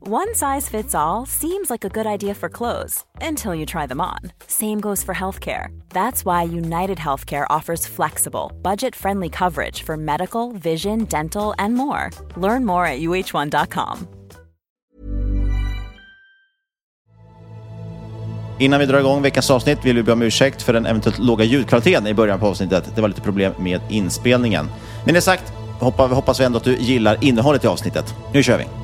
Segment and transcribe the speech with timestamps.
[0.00, 4.00] One size fits all seems like a good idea for clothes until you try them
[4.00, 4.18] on.
[4.46, 5.68] Same goes for healthcare.
[5.88, 12.10] That's why United Healthcare offers flexible, budget-friendly coverage for medical, vision, dental, and more.
[12.36, 14.08] Learn more at uh1.com.
[18.58, 21.44] Innan vi drar igång veckans avsnitt vill vi be om ursäkt för den eventuellt låga
[21.44, 22.92] ljudkvaliteten i början på avsnittet.
[22.94, 24.68] Det var lite problem med inspelningen.
[25.04, 28.14] Men det sagt hoppas, hoppas vi ändå att du gillar innehållet i avsnittet.
[28.32, 28.83] Nu kör vi!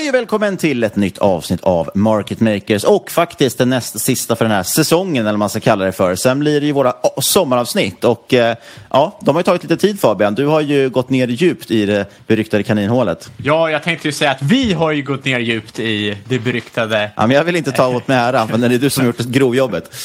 [0.00, 4.36] Hej och välkommen till ett nytt avsnitt av Market Makers och faktiskt det näst sista
[4.36, 6.14] för den här säsongen eller vad man ska kalla det för.
[6.14, 8.56] Sen blir det ju våra sommaravsnitt och eh,
[8.90, 10.34] ja, de har ju tagit lite tid Fabian.
[10.34, 13.30] Du har ju gått ner djupt i det beryktade kaninhålet.
[13.36, 17.10] Ja, jag tänkte ju säga att vi har ju gått ner djupt i det beryktade...
[17.16, 19.06] Ja, men jag vill inte ta åt mig äran, men det är du som har
[19.06, 19.96] gjort grovjobbet.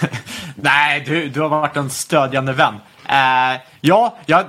[0.54, 2.74] Nej, du, du har varit en stödjande vän.
[2.74, 4.44] Uh, ja, jag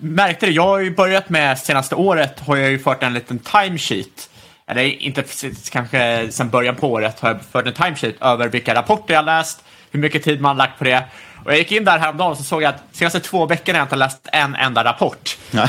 [0.00, 0.52] märkte det.
[0.52, 4.28] Jag har ju börjat med senaste året har jag ju fört en liten timesheet.
[4.68, 5.24] Eller inte
[5.70, 9.64] kanske sen början på året har jag fört en timesheet över vilka rapporter jag läst,
[9.90, 11.04] hur mycket tid man lagt på det.
[11.44, 13.80] Och jag gick in där häromdagen och så såg jag att senaste två veckorna har
[13.80, 15.38] jag inte läst en enda rapport.
[15.50, 15.68] jag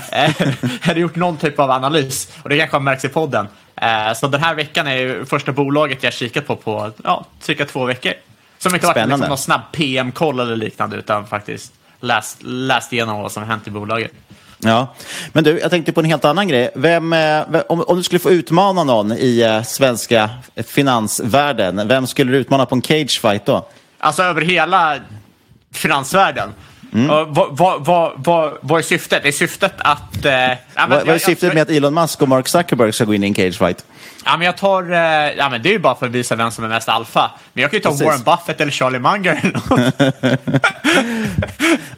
[0.82, 3.48] hade gjort någon typ av analys och det kanske har märkts i podden.
[3.82, 7.86] Uh, så den här veckan är första bolaget jag kikat på på ja, cirka två
[7.86, 8.14] veckor.
[8.58, 13.32] Som inte varit liksom någon snabb PM-koll eller liknande utan faktiskt läst, läst igenom vad
[13.32, 14.12] som hänt i bolaget.
[14.62, 14.96] Ja,
[15.34, 16.72] men du, jag tänkte på en helt annan grej.
[16.76, 20.30] Vem, eh, om, om du skulle få utmana någon i eh, svenska
[20.68, 23.68] finansvärlden, vem skulle du utmana på en cagefight då?
[24.00, 24.98] Alltså över hela
[25.72, 26.54] finansvärlden?
[26.94, 27.10] Mm.
[27.10, 29.26] Uh, vad, vad, vad, vad, är syftet?
[29.26, 30.26] Är syftet att...
[30.26, 33.06] Uh, ja, vad, vad är syftet jag, med att Elon Musk och Mark Zuckerberg ska
[33.06, 33.86] gå in i en cagefight?
[34.26, 34.98] Ja, men jag tar, uh,
[35.38, 37.32] ja, men det är ju bara för att visa vem som är mest alfa.
[37.54, 38.06] Men jag kan ju ta Precis.
[38.06, 39.54] Warren Buffett eller Charlie Munger.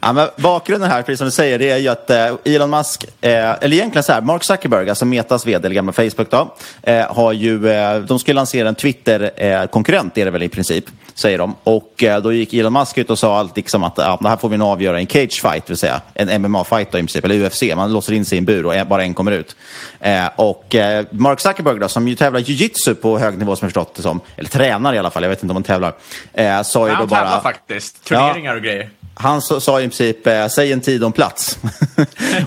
[0.00, 3.04] ja, men bakgrunden här, precis som du säger, det är ju att eh, Elon Musk,
[3.20, 7.14] eh, eller egentligen så här, Mark Zuckerberg, alltså Metas vd, eller gamla Facebook då, eh,
[7.14, 11.54] har ju, eh, de skulle lansera en Twitter-konkurrent, är det väl i princip, säger de.
[11.64, 14.36] Och eh, då gick Elon Musk ut och sa allt liksom att ja, det här
[14.36, 17.46] får vi nog avgöra i en cagefight, vill säga en MMA-fight då i princip, eller
[17.46, 19.56] UFC, man låser in sig i en bur och bara en kommer ut.
[20.00, 20.76] Eh, och
[21.10, 24.20] Mark Zuckerberg då, som ju tävlar jiu-jitsu på hög nivå som jag förstått det som,
[24.36, 27.40] eller tränar i alla fall, jag vet inte om han tävlar, sa ju då bara...
[27.40, 28.90] faktiskt, turneringar ja, och grejer.
[29.14, 31.58] Han sa, i princip, eh, säg en tid och en plats.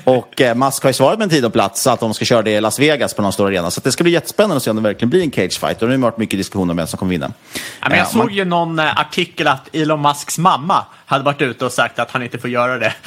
[0.04, 2.42] och Musk har ju svarat med en tid och plats, så att de ska köra
[2.42, 3.72] det i Las Vegas på någon stor arena.
[3.72, 5.82] Så det ska bli jättespännande att se om det verkligen blir en cage fight.
[5.82, 7.32] Och nu har det varit mycket diskussion om vem som kommer vinna.
[7.82, 11.42] Ja, men jag Eh, såg ju någon eh, artikel att Elon Musks mamma hade varit
[11.42, 12.94] ute och sagt att han inte får göra det.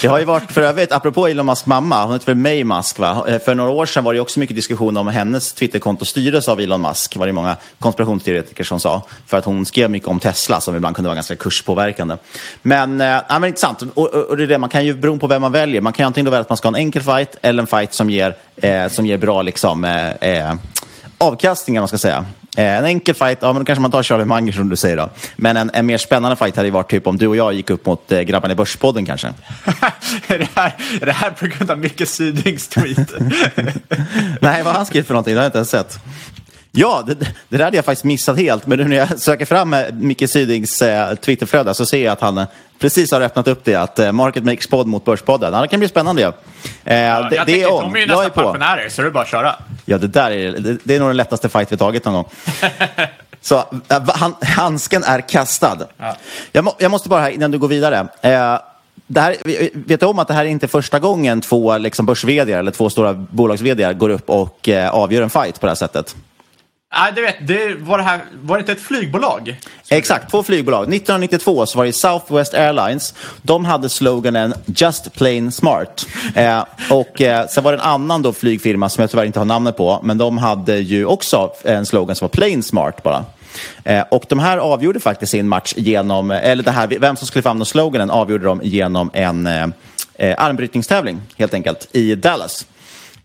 [0.00, 2.98] Det har ju varit, för övrigt, apropå Elon Musks mamma, hon heter väl May Musk
[2.98, 3.24] va?
[3.28, 6.60] Eh, för några år sedan var det också mycket diskussion om hennes Twitterkonto styrdes av
[6.60, 9.02] Elon Musk, var det många konspirationsteoretiker som sa.
[9.26, 12.16] För att hon skrev mycket om Tesla som ibland kunde vara ganska kurspåverkande.
[12.62, 15.42] Men, äh, men intressant, och, och, det är det, man kan ju, beroende på vem
[15.42, 17.36] man väljer, man kan ju antingen då välja att man ska ha en enkel fight
[17.42, 20.54] eller en fight som ger, eh, som ger bra liksom, eh, eh,
[21.18, 22.24] avkastning, man ska säga.
[22.56, 24.96] Eh, En enkel fight, ja men då kanske man tar Charlie Munger som du säger
[24.96, 25.10] då.
[25.36, 27.70] Men en, en mer spännande fight hade ju varit typ om du och jag gick
[27.70, 29.26] upp mot eh, grabbarna i Börspodden kanske.
[30.26, 33.12] är, det här, är det här på grund av Micke Sydings tweet?
[34.40, 35.34] Nej, vad har han skrivit för någonting?
[35.34, 35.98] Det har jag inte ens sett.
[36.78, 38.66] Ja, det, det där hade jag faktiskt missat helt.
[38.66, 42.20] Men nu när jag söker fram eh, Micke Sydings eh, Twitterflöde så ser jag att
[42.20, 42.46] han eh,
[42.78, 43.74] precis har öppnat upp det.
[43.74, 45.52] Att eh, Market Makes Pod mot Börspodden.
[45.52, 46.22] Ja, det kan bli spännande.
[46.22, 46.32] Ja.
[46.84, 47.82] Eh, Ja, det, jag det är om.
[47.82, 49.54] de är ju nästan pensionärer, så det är bara att köra.
[49.84, 52.28] Ja, det där är, det, det är nog den lättaste fight vi tagit någon gång.
[53.40, 53.56] Så
[53.88, 55.78] äh, han, handsken är kastad.
[56.52, 57.98] Jag, må, jag måste bara, här, innan du går vidare.
[58.20, 58.58] Eh,
[59.06, 59.36] det här,
[59.72, 62.90] vet du om att det här är inte första gången två liksom, börs eller två
[62.90, 63.62] stora bolags
[63.98, 66.16] går upp och eh, avgör en fight på det här sättet?
[66.94, 69.56] Nej, du vet, det var, det här, var det inte ett flygbolag?
[69.88, 70.82] Exakt, två flygbolag.
[70.82, 73.14] 1992 så var det Southwest Airlines.
[73.42, 76.06] De hade sloganen Just plain smart.
[76.34, 79.44] Eh, och eh, sen var det en annan då flygfirma som jag tyvärr inte har
[79.44, 83.24] namnet på, men de hade ju också en slogan som var plain smart bara.
[83.84, 87.42] Eh, och de här avgjorde faktiskt sin match genom, eller det här, vem som skulle
[87.42, 89.66] få använda sloganen avgjorde de genom en eh,
[90.14, 92.66] eh, armbrytningstävling helt enkelt i Dallas.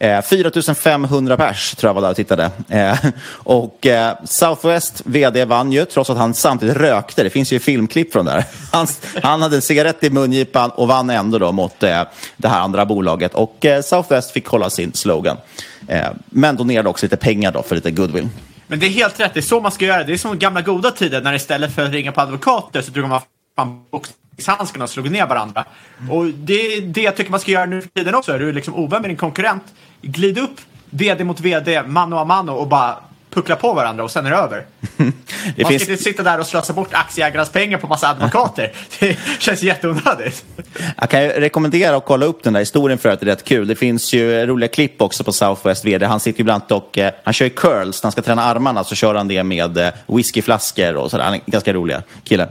[0.02, 2.52] Eh, 4500 pers tror jag var där och tittade.
[2.70, 2.98] Eh,
[3.32, 7.24] och eh, Southwest vd vann ju, trots att han samtidigt rökte.
[7.24, 8.44] Det finns ju filmklipp från där.
[8.72, 8.88] Han,
[9.24, 12.04] han hade en cigarett i mungipan och vann ändå då mot eh,
[12.38, 13.34] det här andra bolaget.
[13.36, 15.38] Och eh, Southwest fick hålla sin slogan.
[15.88, 18.30] Eh, men donerade också lite pengar då för lite goodwill.
[18.68, 20.04] Men det är helt rätt, det är så man ska göra.
[20.04, 23.10] Det är som gamla goda tider när istället för att ringa på advokater så drog
[23.10, 23.22] man
[23.56, 24.16] fram boxen
[24.82, 25.66] och slog ner varandra.
[26.10, 28.34] Och det är det jag tycker man ska göra nu för tiden också.
[28.34, 29.64] Är du liksom ovän med din konkurrent,
[30.02, 32.96] glid upp vd mot vd, mano a mano och bara
[33.34, 34.66] puckla på varandra och sen är det över.
[35.56, 38.72] Det man finns- ska inte sitta där och slösa bort aktieägarnas pengar på massa advokater.
[39.00, 40.46] Det känns jätteonödigt.
[40.98, 43.68] Jag kan rekommendera att kolla upp den där historien för att det är rätt kul.
[43.68, 46.06] Det finns ju roliga klipp också på Southwest VD.
[46.06, 48.04] Han sitter ju ibland och eh, han kör curls.
[48.04, 51.24] När han ska träna armarna så kör han det med eh, whiskyflaskor och sådär.
[51.24, 52.48] Han är en ganska rolig kille.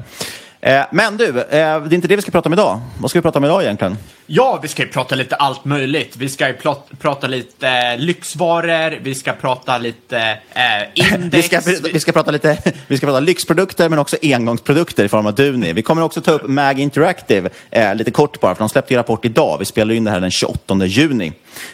[0.60, 2.80] Eh, men du, eh, det är inte det vi ska prata om idag.
[3.00, 3.96] Vad ska vi prata om idag egentligen?
[4.32, 6.16] Ja, vi ska ju prata lite allt möjligt.
[6.16, 6.54] Vi ska ju
[6.98, 10.18] prata lite eh, lyxvaror, vi ska prata lite
[10.52, 11.52] eh, index.
[11.52, 11.60] Vi ska,
[11.92, 15.72] vi, ska prata lite, vi ska prata lyxprodukter men också engångsprodukter i form av Duni.
[15.72, 18.98] Vi kommer också ta upp Mag Interactive eh, lite kort bara, för de släppte ju
[18.98, 19.58] rapport idag.
[19.58, 21.32] Vi spelar in det här den 28 juni.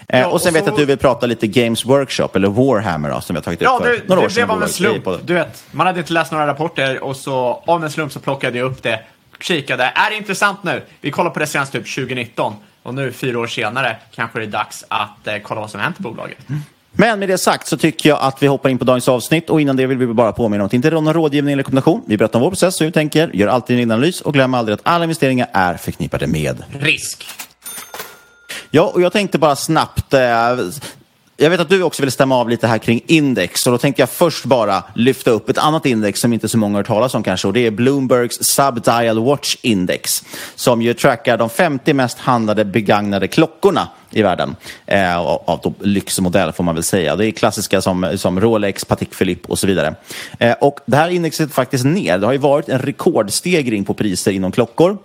[0.08, 2.48] Eh, Ja, och sen och vet jag att du vill prata lite Games Workshop, eller
[2.48, 4.48] Warhammer då, som vi har tagit upp Ja, för det, några år det, det sedan.
[4.48, 5.08] var en slump.
[5.24, 8.58] Du vet, man hade inte läst några rapporter och så av en slump så plockade
[8.58, 9.00] jag upp det,
[9.40, 9.84] kikade.
[9.84, 10.82] Är det intressant nu?
[11.00, 14.50] Vi kollade på det senast typ 2019 och nu fyra år senare kanske det är
[14.50, 16.38] dags att eh, kolla vad som hänt i bolaget.
[16.92, 19.60] Men med det sagt så tycker jag att vi hoppar in på dagens avsnitt och
[19.60, 22.02] innan det vill vi bara påminna om att inte någon rådgivning eller rekommendation.
[22.06, 24.74] Vi berättar om vår process, hur vi tänker, gör alltid en analys och glöm aldrig
[24.74, 27.26] att alla investeringar är förknippade med Risk.
[28.70, 30.14] Ja, och jag tänkte bara snabbt.
[30.14, 30.20] Eh,
[31.36, 33.66] jag vet att du också vill stämma av lite här kring index.
[33.66, 36.72] Och då tänkte jag först bara lyfta upp ett annat index som inte så många
[36.72, 37.46] har hört talas om kanske.
[37.48, 40.24] Och det är Bloombergs Subdial Watch Index.
[40.54, 44.56] Som ju trackar de 50 mest handlade begagnade klockorna i världen.
[44.86, 47.16] Eh, av då lyxmodell får man väl säga.
[47.16, 49.94] Det är klassiska som, som Rolex, Patek Philippe och så vidare.
[50.38, 52.18] Eh, och det här indexet är faktiskt ner.
[52.18, 54.98] Det har ju varit en rekordstegring på priser inom klockor.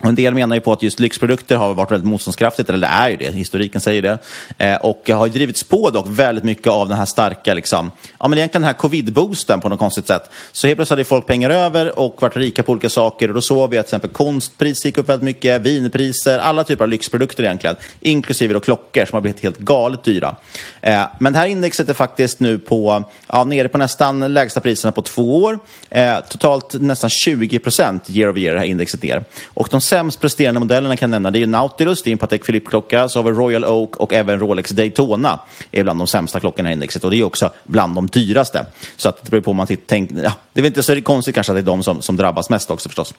[0.00, 2.94] Och en del menar ju på att just lyxprodukter har varit väldigt motståndskraftigt, eller det
[2.94, 4.18] är ju det, historiken säger det.
[4.58, 8.38] Eh, och har drivits på dock väldigt mycket av den här starka, liksom, ja men
[8.38, 10.30] egentligen den här covid-boosten på något konstigt sätt.
[10.52, 13.40] Så helt plötsligt hade folk pengar över och varit rika på olika saker och då
[13.40, 17.44] såg vi att till exempel konstpriser gick upp väldigt mycket, vinpriser, alla typer av lyxprodukter
[17.44, 20.36] egentligen, inklusive då klockor som har blivit helt galet dyra.
[20.80, 24.92] Eh, men det här indexet är faktiskt nu på, ja, nere på nästan lägsta priserna
[24.92, 25.58] på två år.
[25.90, 29.24] Eh, totalt nästan 20 procent year over year det här indexet ner.
[29.46, 32.46] Och de sämst presterande modellerna kan jag nämna, det är Nautilus, det är en Patek
[32.46, 35.40] Philippe-klocka, så har vi Royal Oak och även Rolex Daytona
[35.72, 38.66] är bland de sämsta klockorna i indexet och det är också bland de dyraste.
[38.96, 41.34] Så att det beror på om man tänker, ja, det är väl inte så konstigt
[41.34, 43.14] kanske att det är de som, som drabbas mest också förstås.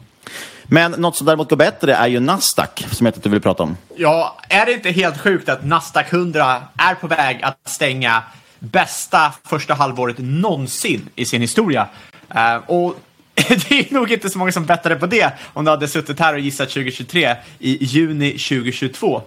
[0.63, 3.41] Men något som däremot går bättre är ju Nasdaq, som jag vet att du vill
[3.41, 3.77] prata om.
[3.95, 8.23] Ja, är det inte helt sjukt att Nasdaq 100 är på väg att stänga
[8.59, 11.87] bästa första halvåret någonsin i sin historia?
[12.35, 12.95] Uh, och
[13.69, 16.33] det är nog inte så många som bettade på det om du hade suttit här
[16.33, 19.21] och gissat 2023 i juni 2022.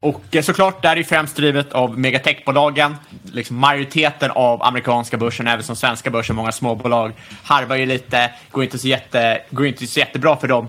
[0.00, 2.96] Och eh, såklart, det här är främst drivet av megatechbolagen.
[3.32, 8.64] Liksom majoriteten av amerikanska börsen, även som svenska börsen, många småbolag, harvar ju lite, går
[8.64, 10.68] inte så, jätte, går inte så jättebra för dem.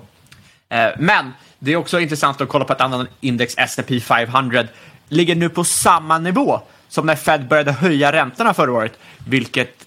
[0.70, 4.64] Eh, men det är också intressant att kolla på ett annat index, S&P 500,
[5.10, 8.94] ligger nu på samma nivå som när Fed började höja räntorna förra året,
[9.28, 9.86] vilket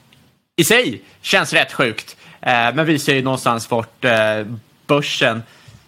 [0.57, 4.46] i sig känns rätt sjukt, Eh, men visar ju någonstans vart eh,
[4.87, 5.42] börsen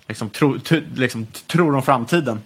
[0.08, 0.56] liksom, tro,
[0.94, 2.40] liksom, tror om framtiden.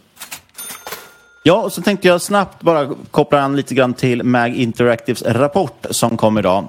[1.42, 5.86] Ja, och så tänkte jag snabbt bara koppla an lite grann till Mag Interactives rapport
[5.90, 6.68] som kom idag.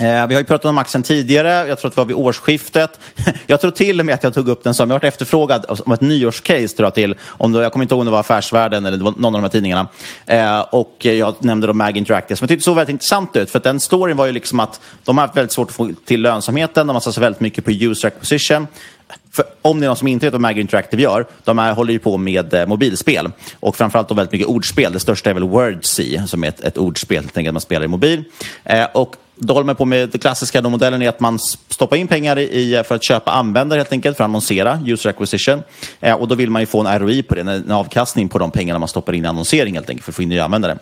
[0.00, 3.00] Eh, vi har ju pratat om aktien tidigare, jag tror att det var vid årsskiftet.
[3.46, 5.64] Jag tror till och med att jag tog upp den som, jag har varit efterfrågad
[5.68, 8.20] om ett nyårscase tror jag till, om det, jag kommer inte ihåg om det var
[8.20, 9.88] Affärsvärlden eller någon av de här tidningarna.
[10.26, 13.58] Eh, och jag nämnde då Mag Interactive som jag tyckte såg väldigt intressant ut, för
[13.58, 16.22] att den storyn var ju liksom att de har haft väldigt svårt att få till
[16.22, 18.66] lönsamheten, de har satsat väldigt mycket på user acquisition.
[19.32, 21.92] För om det är någon som inte vet vad Mag Interactive gör, de här håller
[21.92, 24.92] ju på med eh, mobilspel och framförallt då väldigt mycket ordspel.
[24.92, 27.88] Det största är väl Wordsea som är ett, ett ordspel, helt enkelt, man spelar i
[27.88, 28.24] mobil.
[28.64, 31.96] Eh, och då håller man på med det klassiska den modellen är att man stoppar
[31.96, 35.62] in pengar i, för att köpa användare helt enkelt, för att annonsera, user acquisition.
[36.00, 38.38] Eh, och då vill man ju få en ROI på det, en, en avkastning på
[38.38, 40.78] de pengarna man stoppar in i annonsering helt enkelt, för att få in nya användare.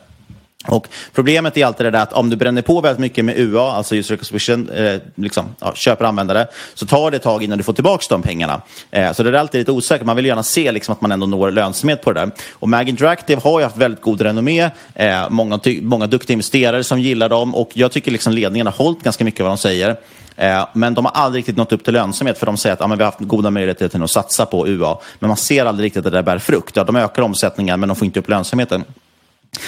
[0.64, 3.72] Och problemet är alltid det där att om du bränner på väldigt mycket med UA,
[3.72, 7.64] alltså user acquisition, eh, liksom, ja, köper användare, så tar det ett tag innan du
[7.64, 8.62] får tillbaka de pengarna.
[8.90, 10.06] Eh, så det är alltid lite osäkert.
[10.06, 12.30] Man vill gärna se liksom, att man ändå når lönsamhet på det där.
[12.52, 17.00] Och Mag Interactive har ju haft väldigt god renommé, eh, många, många duktiga investerare som
[17.00, 19.96] gillar dem och jag tycker liksom ledningen har hållit ganska mycket vad de säger.
[20.36, 22.86] Eh, men de har aldrig riktigt nått upp till lönsamhet för de säger att ja,
[22.86, 24.98] men vi har haft goda möjligheter att satsa på UA.
[25.18, 26.76] Men man ser aldrig riktigt att det där bär frukt.
[26.76, 28.84] Ja, de ökar omsättningen men de får inte upp lönsamheten.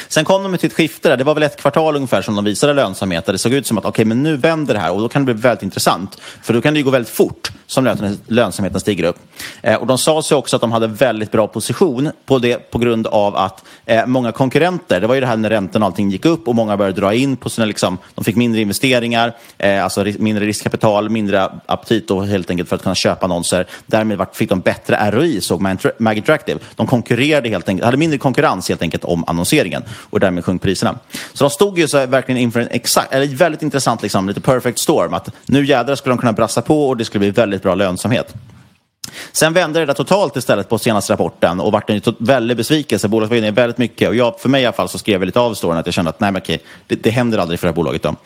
[0.09, 1.17] Sen kom de till ett skifte där.
[1.17, 3.27] Det var väl ett kvartal ungefär som de visade lönsamhet.
[3.27, 5.25] Där det såg ut som att okay, men nu vänder det här och då kan
[5.25, 6.21] det bli väldigt intressant.
[6.43, 9.17] För då kan det ju gå väldigt fort som lönsamheten stiger upp.
[9.63, 12.79] Eh, och de sa sig också att de hade väldigt bra position på, det, på
[12.79, 16.11] grund av att eh, många konkurrenter, det var ju det här när räntan och allting
[16.11, 19.85] gick upp och många började dra in på sina, liksom, de fick mindre investeringar, eh,
[19.85, 23.67] alltså mindre riskkapital, mindre aptit då, helt enkelt för att kunna köpa annonser.
[23.87, 26.61] Därmed fick de bättre ROI, såg Mag Mag Interactive.
[26.77, 30.63] De konkurrerade helt enkelt, hade mindre konkurrens helt enkelt om annonsering annonseringen och därmed sjönk
[30.63, 30.99] priserna.
[31.33, 34.79] Så de stod ju så verkligen inför en exakt, eller väldigt intressant, liksom, lite perfect
[34.79, 35.15] storm.
[35.15, 38.35] Att nu jädrar skulle de kunna brassa på och det skulle bli väldigt bra lönsamhet.
[39.33, 43.09] Sen vände det där totalt istället på senaste rapporten och vart en väldig besvikelse.
[43.09, 45.27] Bolaget var inne väldigt mycket och jag, för mig i alla fall så skrev jag
[45.27, 47.67] lite av storyn att jag kände att nej men okej, det, det händer aldrig för
[47.67, 48.03] det här bolaget.
[48.03, 48.17] Då.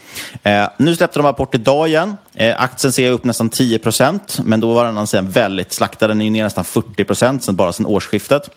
[0.42, 2.16] Eh, nu släppte de rapport idag igen.
[2.34, 6.08] Eh, aktien ser upp nästan 10 procent, men då var den väldigt slaktad.
[6.08, 8.50] Den är ju ner nästan 40 procent sen, bara sedan årsskiftet.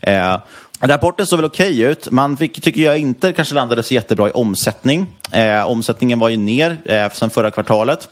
[0.00, 0.36] Eh,
[0.84, 2.10] Rapporten såg väl okej ut.
[2.10, 5.06] Man fick, tycker jag inte kanske landade så jättebra i omsättning.
[5.32, 8.08] Eh, omsättningen var ju ner eh, sen förra kvartalet.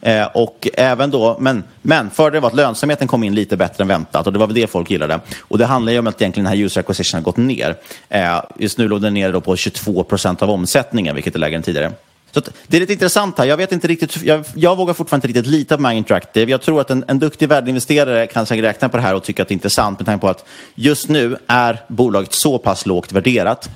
[0.00, 3.88] Eh, och även då, men, men fördelen var att lönsamheten kom in lite bättre än
[3.88, 5.20] väntat och det var väl det folk gillade.
[5.40, 7.76] Och det handlar ju om att egentligen den här user acquisition har gått ner.
[8.08, 11.56] Eh, just nu låg den nere då på 22 procent av omsättningen, vilket är lägre
[11.56, 11.92] än tidigare.
[12.32, 13.44] Så att det är lite intressant här.
[13.44, 16.50] Jag, vet inte riktigt, jag, jag vågar fortfarande inte riktigt lita på Mag Interactive.
[16.50, 19.42] Jag tror att en, en duktig värdeinvesterare kan säkert räkna på det här och tycka
[19.42, 20.44] att det är intressant med tanke på att
[20.74, 23.70] just nu är bolaget så pass lågt värderat.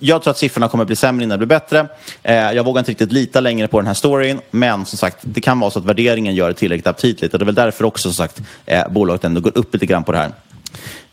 [0.00, 1.88] Jag tror att siffrorna kommer att bli sämre innan det blir bättre.
[2.22, 5.40] Eh, jag vågar inte riktigt lita längre på den här storyn, men som sagt, det
[5.40, 8.08] kan vara så att värderingen gör det tillräckligt aptitligt och det är väl därför också
[8.08, 10.32] som sagt eh, bolaget ändå går upp lite grann på det här.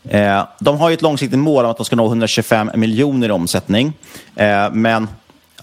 [0.08, 3.32] Eh, de har ju ett långsiktigt mål om att de ska nå 125 miljoner i
[3.32, 3.92] omsättning,
[4.36, 5.08] eh, men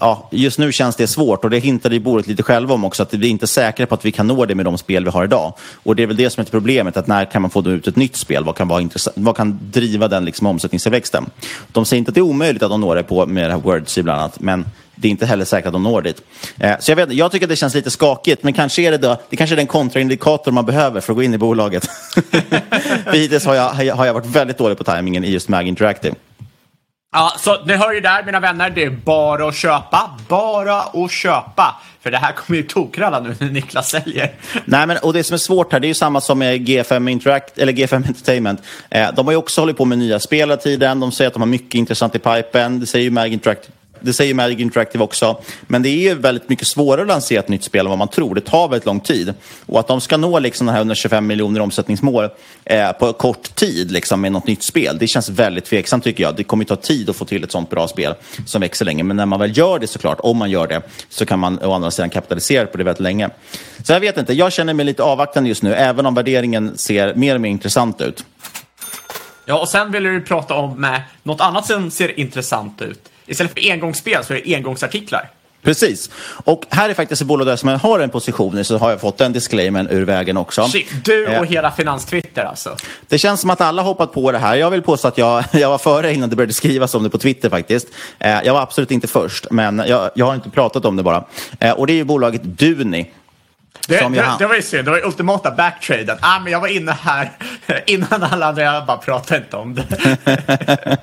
[0.04, 3.02] ja, just nu känns det svårt och det hintade ju bordet lite själva om också
[3.02, 5.10] att vi är inte säkra på att vi kan nå det med de spel vi
[5.10, 5.52] har idag.
[5.82, 7.96] Och det är väl det som är problemet, att när kan man få ut ett
[7.96, 8.44] nytt spel?
[8.44, 11.26] Vad kan, vara intressant, vad kan driva den liksom omsättningstillväxten?
[11.72, 13.60] De säger inte att det är omöjligt att de når det på, med det här
[13.60, 16.22] Wordsea bland annat, men det är inte heller säkert att de når dit.
[16.58, 18.98] Eh, så jag, vet, jag tycker att det känns lite skakigt, men kanske är det,
[18.98, 21.84] då, det kanske är den kontraindikator man behöver för att gå in i bolaget.
[23.04, 26.14] för hittills har jag, har jag varit väldigt dålig på tajmingen i just Mag Interactive.
[27.16, 31.10] Ja, så ni hör ju där mina vänner, det är bara att köpa, bara att
[31.10, 31.80] köpa.
[32.00, 34.32] För det här kommer ju tokralla nu när Niklas säljer.
[34.64, 37.10] Nej, men, och det som är svårt här, det är ju samma som med G5,
[37.10, 38.62] Interact, eller G5 Entertainment.
[38.90, 41.00] Eh, de har ju också hållit på med nya spel hela tiden.
[41.00, 42.80] De säger att de har mycket intressant i pipen.
[42.80, 43.72] Det säger ju Mag Interactive.
[44.04, 45.40] Det säger Magic Interactive också.
[45.62, 48.08] Men det är ju väldigt mycket svårare att lansera ett nytt spel än vad man
[48.08, 48.34] tror.
[48.34, 49.34] Det tar väldigt lång tid.
[49.66, 52.28] Och att de ska nå liksom den här 125 miljoner omsättningsmål
[52.64, 56.36] eh, på kort tid liksom, med något nytt spel, det känns väldigt tveksamt tycker jag.
[56.36, 58.14] Det kommer ju ta tid att få till ett sånt bra spel
[58.46, 59.02] som växer länge.
[59.02, 61.72] Men när man väl gör det såklart, om man gör det, så kan man å
[61.72, 63.30] andra sidan kapitalisera på det väldigt länge.
[63.84, 67.14] Så jag vet inte, jag känner mig lite avvaktande just nu, även om värderingen ser
[67.14, 68.24] mer och mer intressant ut.
[69.46, 73.10] Ja, och sen vill du prata om eh, något annat som ser intressant ut.
[73.26, 75.30] Istället för engångsspel så är det engångsartiklar.
[75.64, 76.10] Precis.
[76.44, 78.90] Och här är faktiskt ett bolag där som jag har en position i så har
[78.90, 80.64] jag fått den disclaimern ur vägen också.
[80.64, 82.76] Shit, du och Eh, hela finanstwitter alltså.
[83.08, 84.56] Det känns som att alla hoppat på det här.
[84.56, 87.18] Jag vill påstå att jag, jag var före innan det började skrivas om det på
[87.18, 87.88] Twitter faktiskt.
[88.18, 91.24] Eh, jag var absolut inte först, men jag, jag har inte pratat om det bara.
[91.60, 93.10] Eh, och det är ju bolaget Duni.
[93.88, 96.18] Det, som det, det var ju synd, det var ju ultimata backtraden.
[96.20, 97.30] Ah, men jag var inne här
[97.86, 99.84] innan alla andra, jag bara pratade inte om det.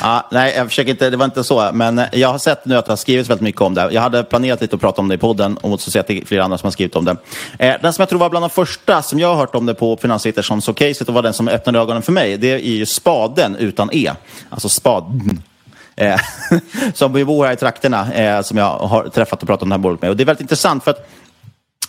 [0.00, 1.70] Ja, nej, jag försöker inte, det var inte så.
[1.72, 3.88] Men jag har sett nu att det har skrivits väldigt mycket om det.
[3.92, 6.58] Jag hade planerat lite att prata om det i podden och så är flera andra
[6.58, 7.16] som har skrivit om det.
[7.58, 9.74] Eh, den som jag tror var bland de första som jag har hört om det
[9.74, 9.98] på
[10.42, 13.56] som så caset och var den som öppnade ögonen för mig, det är ju spaden
[13.56, 14.12] utan E.
[14.50, 15.42] Alltså spaden.
[15.96, 16.20] Eh,
[16.94, 19.74] som vi bor här i trakterna, eh, som jag har träffat och pratat om det
[19.74, 20.10] här bolaget med.
[20.10, 21.08] Och det är väldigt intressant för att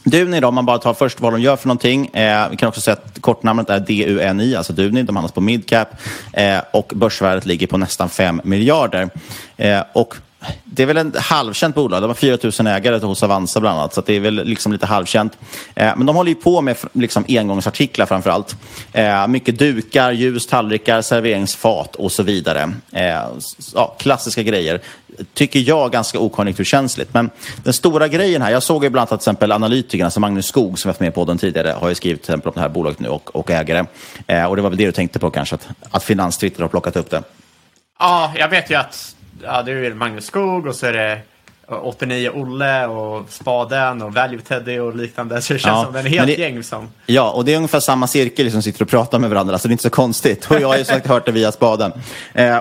[0.10, 2.08] Duni då, om man bara tar först vad de gör för någonting.
[2.08, 5.04] Eh, vi kan också säga att kortnamnet är DUNI, alltså Duni.
[5.04, 5.88] De handlas på midcap
[6.34, 9.10] eh, och börsvärdet ligger på nästan 5 miljarder.
[9.58, 10.16] Eh, och
[10.64, 12.02] det är väl ett halvkänt bolag.
[12.02, 14.86] De har 4 000 ägare hos Avanza bland annat, så det är väl liksom lite
[14.86, 15.38] halvkänt.
[15.76, 18.56] Eh, men de håller ju på med liksom engångsartiklar framför allt.
[18.94, 22.72] Eh, mycket dukar, ljus, tallrikar, serveringsfat och så vidare.
[22.92, 23.24] Eh,
[23.74, 24.82] ja, klassiska grejer
[25.34, 27.14] tycker jag ganska okonjunkturkänsligt.
[27.14, 27.30] Men
[27.64, 30.46] den stora grejen här, jag såg ju bland annat att till exempel analytikerna, som Magnus
[30.46, 32.70] Skog som varit med på den tidigare, har ju skrivit till exempel om det här
[32.70, 33.86] bolaget nu och, och ägare.
[34.28, 36.96] Eh, och det var väl det du tänkte på kanske, att, att Finanstwitter har plockat
[36.96, 37.24] upp det.
[38.00, 41.20] Ja, jag vet ju att ja, det är Magnus Skog och så är det
[41.70, 45.42] 89 Olle och Spaden och Value Teddy och liknande.
[45.42, 46.90] Så det känns Ja, som en helt det- gäng som...
[47.06, 49.70] Ja, och det är ungefär samma cirkel som sitter och pratar med varandra, så det
[49.72, 50.46] är inte så konstigt.
[50.52, 51.92] Och jag har ju sagt hört det via spaden.
[52.34, 52.58] Eh,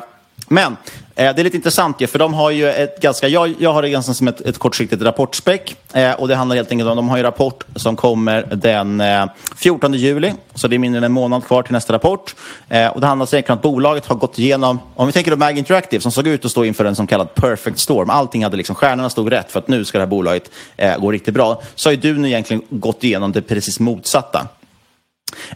[0.48, 0.76] men
[1.14, 3.82] eh, det är lite intressant ju, för de har ju ett ganska, jag, jag har
[3.82, 5.76] det ganska som ett, ett kortsiktigt rapportspäck.
[5.92, 9.26] Eh, och det handlar helt enkelt om, de har ju rapport som kommer den eh,
[9.56, 12.34] 14 juli, så det är mindre än en månad kvar till nästa rapport.
[12.68, 15.36] Eh, och det handlar säkert om att bolaget har gått igenom, om vi tänker på
[15.36, 18.10] Mag Interactive som såg ut att stå inför en som kallad perfect storm.
[18.10, 21.12] Allting hade liksom, stjärnorna stod rätt för att nu ska det här bolaget eh, gå
[21.12, 21.62] riktigt bra.
[21.74, 24.48] Så har ju du nu egentligen gått igenom det precis motsatta.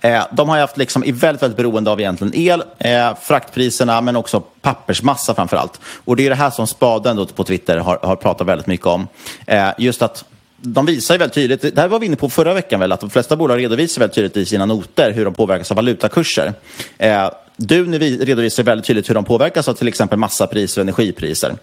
[0.03, 4.01] Eh, de har ju haft liksom, är väldigt, väldigt beroende av egentligen el, eh, fraktpriserna
[4.01, 5.81] men också pappersmassa framför allt.
[6.05, 8.87] Och det är det här som Spaden då på Twitter har, har pratat väldigt mycket
[8.87, 9.09] om.
[9.47, 10.25] Eh, just att
[10.63, 13.01] de visar ju väldigt tydligt, det här var vi inne på förra veckan väl, att
[13.01, 16.53] de flesta bolag redovisar väldigt tydligt i sina noter hur de påverkas av valutakurser.
[16.99, 21.55] Eh, Duni redovisar väldigt tydligt hur de påverkas av till exempel massapriser och energipriser.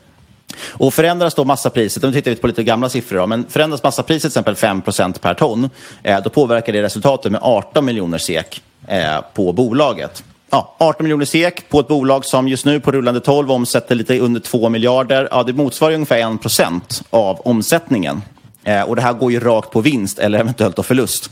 [0.69, 4.33] Och förändras då massapriset, nu tittar vi på lite gamla siffror, då, men förändras massapriset
[4.33, 5.69] till exempel 5% per ton,
[6.03, 10.23] eh, då påverkar det resultatet med 18 miljoner SEK eh, på bolaget.
[10.49, 14.19] Ja, 18 miljoner SEK på ett bolag som just nu på rullande 12 omsätter lite
[14.19, 15.27] under 2 miljarder.
[15.31, 18.21] Ja, det motsvarar ungefär 1 procent av omsättningen.
[18.63, 21.29] Eh, och det här går ju rakt på vinst eller eventuellt då förlust.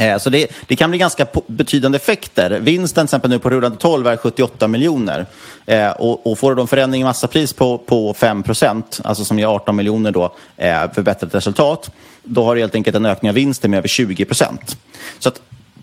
[0.00, 2.50] Eh, så det, det kan bli ganska betydande effekter.
[2.60, 5.26] Vinsten till exempel nu på rullande 12 är 78 miljoner.
[5.66, 9.46] Eh, och, och får en förändring i massapris på, på 5 procent, alltså som ger
[9.46, 11.90] 18 miljoner då, eh, förbättrat resultat,
[12.22, 14.76] då har du helt enkelt en ökning av vinsten med över 20 procent.
[15.18, 15.40] Så att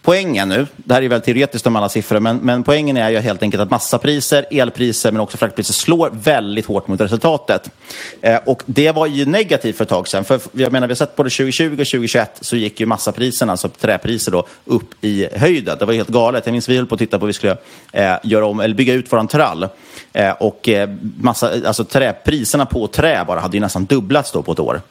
[0.08, 3.20] poängen nu, det här är väl teoretiskt om alla siffror, men, men poängen är ju
[3.20, 7.70] helt enkelt att massapriser, elpriser men också fraktpriser slår väldigt hårt mot resultatet.
[8.22, 10.26] Eh, och det var ju negativt för ett tag sedan.
[10.26, 13.70] För jag menar, vi har sett både 2020 och 2021 så gick ju massapriserna, alltså
[13.70, 15.78] träpriser då, upp i höjden.
[15.80, 16.46] Det var helt galet.
[16.46, 17.58] Jag minns vi höll på att titta på hur vi skulle
[17.91, 19.67] eh, göra om, eller bygga ut våran trall.
[20.13, 20.89] Eh, och eh,
[21.20, 24.82] massa, alltså träpriserna på trä bara hade ju nästan dubblats då på ett år.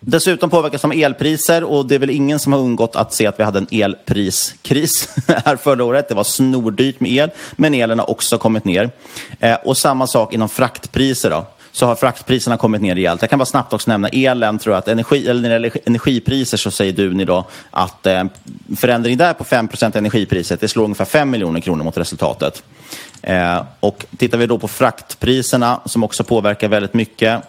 [0.00, 3.26] Dessutom påverkas de av elpriser och det är väl ingen som har undgått att se
[3.26, 5.08] att vi hade en elpriskris
[5.44, 6.08] här förra året.
[6.08, 8.90] Det var snordyrt med el, men elen har också kommit ner.
[9.40, 13.22] Eh, och samma sak inom fraktpriser då så har fraktpriserna kommit ner rejält.
[13.22, 15.72] Jag kan bara snabbt också nämna elen, tror jag, att energi, eller när det gäller
[15.84, 18.24] energipriser så säger Duni då att eh,
[18.76, 22.62] förändring där på 5% energipriset, det slår ungefär 5 miljoner kronor mot resultatet.
[23.22, 27.42] Eh, och tittar vi då på fraktpriserna som också påverkar väldigt mycket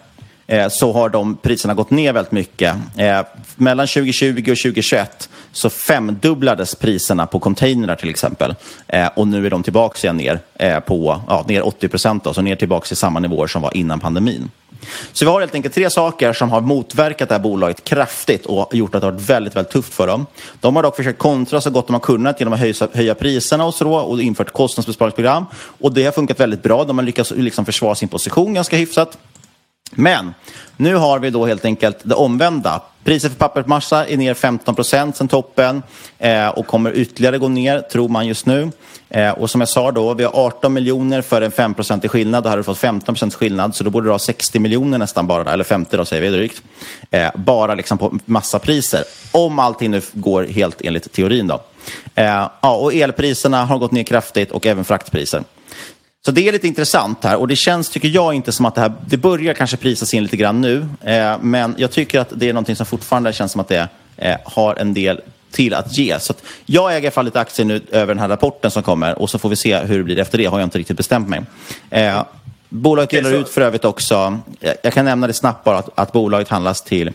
[0.50, 2.76] Eh, så har de priserna gått ner väldigt mycket.
[2.96, 3.20] Eh,
[3.56, 8.54] mellan 2020 och 2021 så femdubblades priserna på containrar till exempel.
[8.86, 12.56] Eh, och nu är de tillbaka igen ner på ja, ner 80 procent, så ner
[12.56, 14.50] tillbaka till samma nivåer som var innan pandemin.
[15.12, 18.74] Så vi har helt enkelt tre saker som har motverkat det här bolaget kraftigt och
[18.74, 20.26] gjort att det har varit väldigt, väldigt tufft för dem.
[20.60, 23.64] De har dock försökt kontra så gott de har kunnat genom att höja, höja priserna
[23.64, 25.46] och så och infört kostnadsbesparingsprogram.
[25.80, 26.84] Och det har funkat väldigt bra.
[26.84, 29.18] De har lyckats liksom försvara sin position ganska hyfsat.
[29.90, 30.34] Men
[30.76, 32.82] nu har vi då helt enkelt det omvända.
[33.04, 35.82] Priset för pappersmassa är ner 15 procent sen toppen
[36.18, 38.70] eh, och kommer ytterligare gå ner, tror man just nu.
[39.08, 42.44] Eh, och som jag sa då, vi har 18 miljoner för en 5 procentig skillnad.
[42.44, 45.26] Då hade du fått 15 procents skillnad, så då borde du ha 60 miljoner nästan
[45.26, 46.62] bara, eller 50 då säger vi drygt.
[47.10, 49.04] Eh, bara liksom på massapriser.
[49.32, 51.60] Om allting nu går helt enligt teorin då.
[52.14, 52.24] Eh,
[52.60, 55.42] ja, och elpriserna har gått ner kraftigt och även fraktpriser.
[56.28, 58.80] Så det är lite intressant här och det känns, tycker jag, inte som att det
[58.80, 62.48] här, det börjar kanske prisas in lite grann nu, eh, men jag tycker att det
[62.48, 66.18] är någonting som fortfarande känns som att det eh, har en del till att ge.
[66.20, 68.82] Så att jag äger i alla fall lite aktier nu över den här rapporten som
[68.82, 70.96] kommer och så får vi se hur det blir efter det, har jag inte riktigt
[70.96, 71.40] bestämt mig.
[71.90, 72.24] Eh,
[72.68, 76.12] bolaget delar ut för övrigt också, eh, jag, kan nämna det snabbt bara, att, att
[76.12, 77.12] bolaget handlas till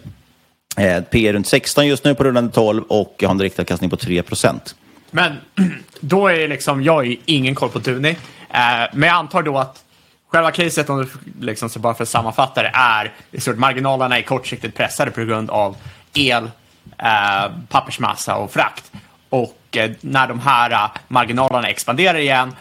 [0.78, 4.24] eh, P runt 16 just nu på rullande 12 och har en direktavkastning på 3
[4.24, 4.76] procent.
[5.14, 5.38] Men
[6.00, 8.10] då är liksom, jag har ju ingen koll på Duni.
[8.50, 9.84] Eh, men jag antar då att
[10.28, 11.10] själva caset, om du
[11.46, 15.22] liksom, så bara för att sammanfatta det, är i stort marginalerna är kortsiktigt pressade på
[15.22, 15.78] grund av
[16.14, 16.52] el,
[16.98, 18.92] eh, pappersmassa och frakt.
[19.30, 22.56] Och eh, när de här eh, marginalerna expanderar igen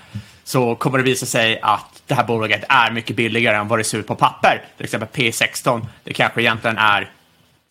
[0.45, 3.85] så kommer det visa sig att det här bolaget är mycket billigare än vad det
[3.85, 4.63] ser ut på papper.
[4.77, 7.11] Till exempel P16, det kanske egentligen är,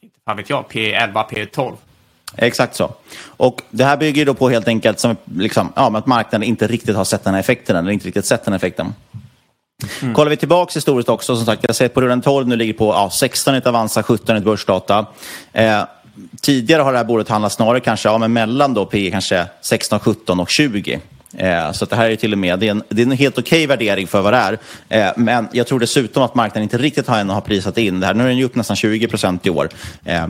[0.02, 1.78] inte fan vet jag, P11, P12.
[2.38, 2.91] Exakt så.
[3.26, 6.96] Och det här bygger då på helt enkelt som, liksom, ja, att marknaden inte riktigt
[6.96, 8.94] har sett den här effekten, eller inte riktigt sett den effekten.
[10.02, 10.13] Mm.
[10.13, 12.86] Kollar vi tillbaka historiskt också, som sagt, jag ser på rullande 12 nu ligger på
[12.86, 15.06] ja, 16 ett Avanza, 17 ett Börsdata.
[15.54, 15.84] Eh,
[16.41, 20.00] tidigare har det här bolaget handlat snarare kanske ja, men mellan då P kanske 16,
[20.00, 21.00] 17 och 20.
[21.38, 23.38] Eh, så det här är till och med det är en, det är en helt
[23.38, 24.60] okej okay värdering för vad det är.
[24.89, 28.06] Eh, men jag tror dessutom att marknaden inte riktigt har ännu har prisat in det
[28.06, 28.13] här.
[28.13, 29.70] Nu är den ju upp nästan 20 procent i år.
[30.06, 30.24] Eh,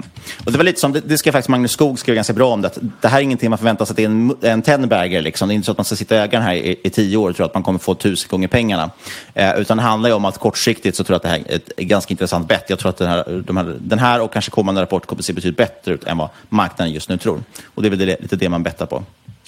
[0.45, 2.61] och det var lite som, det, det ska faktiskt Magnus Skog skriva ganska bra om
[2.61, 2.71] det.
[3.01, 5.21] det här är ingenting man förväntar sig att det är en, en tenbagger.
[5.21, 5.47] Liksom.
[5.47, 7.17] Det är inte så att man ska sitta och äga den här i, i tio
[7.17, 8.91] år och tro att man kommer få tusen gånger pengarna.
[9.33, 11.55] Eh, utan det handlar ju om att kortsiktigt så tror jag att det här är
[11.55, 12.65] ett, ett ganska intressant bett.
[12.67, 15.25] Jag tror att den här, de här, den här och kanske kommande rapport kommer att
[15.25, 17.43] se betydligt bättre ut än vad marknaden just nu tror.
[17.65, 19.03] Och det är väl det, lite det man bettar på.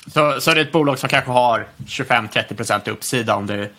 [0.08, 3.70] Så, så det är ett bolag som kanske har 25-30% uppsida om det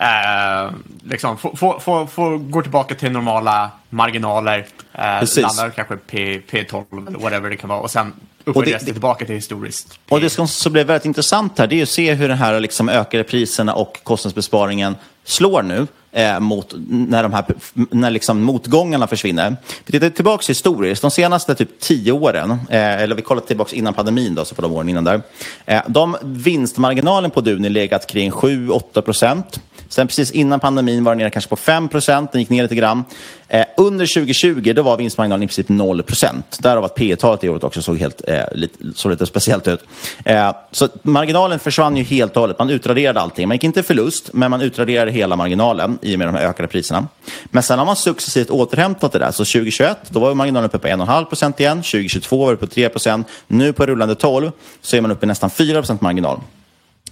[0.00, 0.70] eh,
[1.04, 4.66] liksom får, får, får, går tillbaka till normala marginaler.
[4.92, 8.12] Eh, landar kanske P, P12 eller whatever det kan vara och sen
[8.44, 9.88] uppvärderas det, tillbaka till historiskt.
[9.88, 10.14] P.
[10.14, 12.60] Och det som så blir väldigt intressant här det är att se hur den här
[12.60, 17.44] liksom ökade priserna och kostnadsbesparingen slår nu eh, mot, när, de här,
[17.74, 19.56] när liksom motgångarna försvinner.
[19.86, 23.94] Vi tittar tillbaka historiskt, de senaste typ tio åren, eh, eller vi kollar tillbaka innan
[23.94, 25.22] pandemin, då, så på de åren innan där.
[25.66, 29.60] Eh, de vinstmarginalen på Duni legat kring 7-8 procent.
[29.88, 32.74] Sen precis innan pandemin var den nere kanske på 5 procent, den gick ner lite
[32.74, 33.04] grann.
[33.52, 36.58] Eh, under 2020 då var vinstmarginalen i princip 0 procent.
[36.60, 39.80] Därav att P talet i året också såg, helt, eh, lite, såg lite speciellt ut.
[40.24, 42.58] Eh, så marginalen försvann ju helt och hållet.
[42.58, 43.48] Man utraderade allting.
[43.48, 46.68] Man gick inte förlust, men man utraderade hela marginalen i och med de här ökade
[46.68, 47.08] priserna.
[47.44, 49.30] Men sen har man successivt återhämtat det där.
[49.30, 51.76] Så 2021 då var marginalen uppe på 1,5 procent igen.
[51.76, 53.26] 2022 var det på 3 procent.
[53.46, 56.40] Nu på rullande 12 så är man uppe i nästan 4 procent marginal.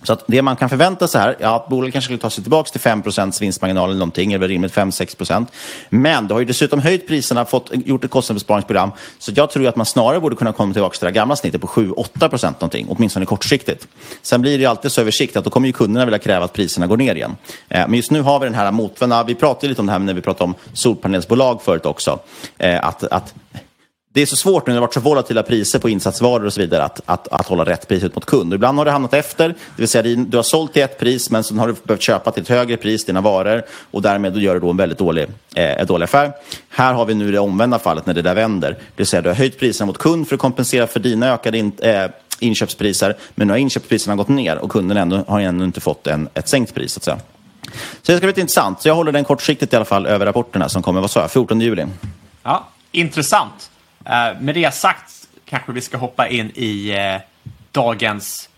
[0.02, 2.44] Så att det man kan förvänta sig här, ja, att bolaget kanske skulle ta sig
[2.44, 5.46] tillbaka till 5% vinstmarginal eller någonting, eller rimligt 5-6%
[5.88, 8.90] Men du har ju dessutom höjt priserna, fått, gjort ett kostnadsbesparingsprogram.
[9.18, 11.66] Så jag tror att man snarare borde kunna komma tillbaka till det gamla snittet på
[11.66, 13.88] 7-8% någonting, åtminstone kortsiktigt.
[14.22, 16.86] Sen blir det ju alltid så översiktligt, då kommer ju kunderna vilja kräva att priserna
[16.86, 17.36] går ner igen.
[17.68, 19.98] Eh, men just nu har vi den här motvända, vi pratade lite om det här
[19.98, 22.18] när vi pratade om solpanelsbolag förut också.
[22.58, 23.34] Eh, att, att
[24.12, 26.52] det är så svårt nu när det har varit så volatila priser på insatsvaror och
[26.52, 28.54] så vidare att, att, att hålla rätt pris ut mot kund.
[28.54, 31.44] Ibland har du hamnat efter, det vill säga du har sålt till ett pris men
[31.44, 34.60] sen har du behövt köpa till ett högre pris dina varor och därmed gör du
[34.60, 36.32] då en väldigt dålig, eh, dålig affär.
[36.68, 38.70] Här har vi nu det omvända fallet när det där vänder.
[38.70, 41.58] Det vill säga du har höjt priserna mot kund för att kompensera för dina ökade
[41.58, 42.04] in, eh,
[42.38, 46.28] inköpspriser men nu har inköpspriserna gått ner och kunden ändå, har ännu inte fått en,
[46.34, 46.92] ett sänkt pris.
[46.92, 47.18] Så, att säga.
[48.02, 48.82] så det ska bli intressant.
[48.82, 51.30] Så jag håller den kortsiktigt i alla fall över rapporterna som kommer, vad sa jag,
[51.30, 51.86] 14 juli.
[52.42, 53.70] Ja, intressant.
[54.08, 57.20] Uh, med det sagt kanske vi ska hoppa in i uh,
[57.72, 58.48] dagens,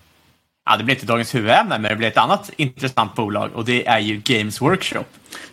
[0.70, 3.86] ja det blir inte dagens huvudämne, men det blir ett annat intressant bolag och det
[3.86, 5.04] är ju Games Workshop.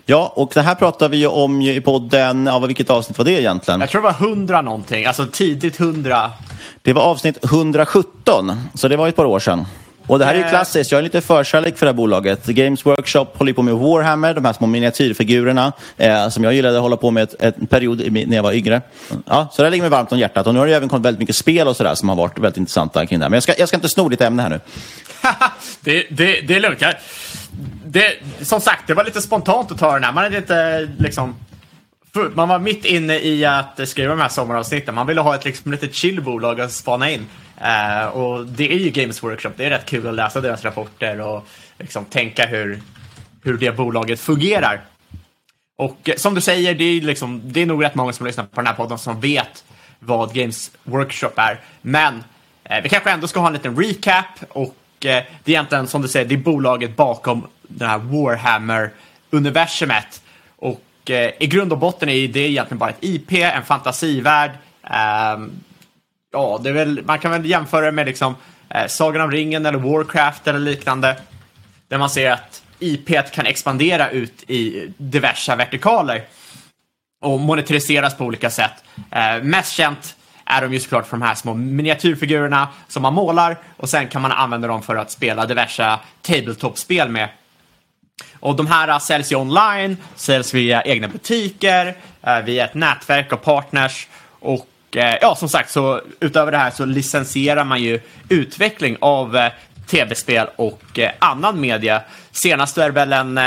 [0.05, 3.31] Ja, och det här pratar vi ju om i podden, ja, vilket avsnitt var det
[3.31, 3.79] egentligen?
[3.79, 6.31] Jag tror det var 100 någonting, alltså tidigt 100.
[6.81, 9.65] Det var avsnitt 117, så det var ett par år sedan.
[10.07, 10.49] Och det här är ju eh.
[10.49, 10.91] klassiskt.
[10.91, 12.45] Jag har lite förkärlek för det här bolaget.
[12.45, 16.81] Games Workshop håller på med Warhammer, de här små miniatyrfigurerna eh, som jag gillade att
[16.81, 18.81] hålla på med ett, en period när jag var yngre.
[19.25, 20.47] Ja, så det ligger mig varmt om hjärtat.
[20.47, 22.57] Och nu har det även kommit väldigt mycket spel och sådär som har varit väldigt
[22.57, 23.29] intressanta kring det här.
[23.29, 24.59] Men jag ska, jag ska inte sno ditt ämne här nu.
[25.81, 26.83] det, det, det är lugnt.
[27.85, 30.11] Det, som sagt, det var lite spontant att ta den här.
[30.11, 31.35] Man hade inte liksom
[32.35, 34.95] man var mitt inne i att skriva de här sommaravsnitten.
[34.95, 37.25] Man ville ha ett liksom, chill chillbolag att spana in.
[37.61, 39.51] Uh, och det är ju Games Workshop.
[39.57, 41.47] Det är rätt kul att läsa deras rapporter och
[41.79, 42.81] liksom tänka hur,
[43.43, 44.81] hur det bolaget fungerar.
[45.77, 48.45] Och eh, som du säger, det är, liksom, det är nog rätt många som lyssnar
[48.45, 49.63] på den här podden som vet
[49.99, 51.59] vad Games Workshop är.
[51.81, 52.23] Men
[52.63, 55.07] eh, vi kanske ändå ska ha en liten recap och eh, det
[55.45, 60.21] är egentligen som du säger, det är bolaget bakom det här Warhammer-universumet.
[61.07, 64.51] Och eh, i grund och botten är det egentligen bara ett IP, en fantasivärld.
[64.83, 65.47] Eh,
[66.31, 68.35] ja, det är väl, man kan väl jämföra det med liksom,
[68.69, 71.17] eh, Sagan om ringen eller Warcraft eller liknande.
[71.87, 76.23] Där man ser att IP kan expandera ut i diverse vertikaler
[77.21, 78.83] och monetariseras på olika sätt.
[79.11, 80.15] Eh, mest känt
[80.45, 84.21] är de ju såklart för de här små miniatyrfigurerna som man målar och sen kan
[84.21, 87.29] man använda dem för att spela diverse tabletop-spel med.
[88.39, 93.33] Och de här eh, säljs ju online, säljs via egna butiker, eh, via ett nätverk
[93.33, 94.07] av partners
[94.39, 99.49] och eh, ja, som sagt, så utöver det här så licensierar man ju utveckling av
[99.87, 102.01] tv-spel och annan media.
[102.31, 103.39] Senast är det väl en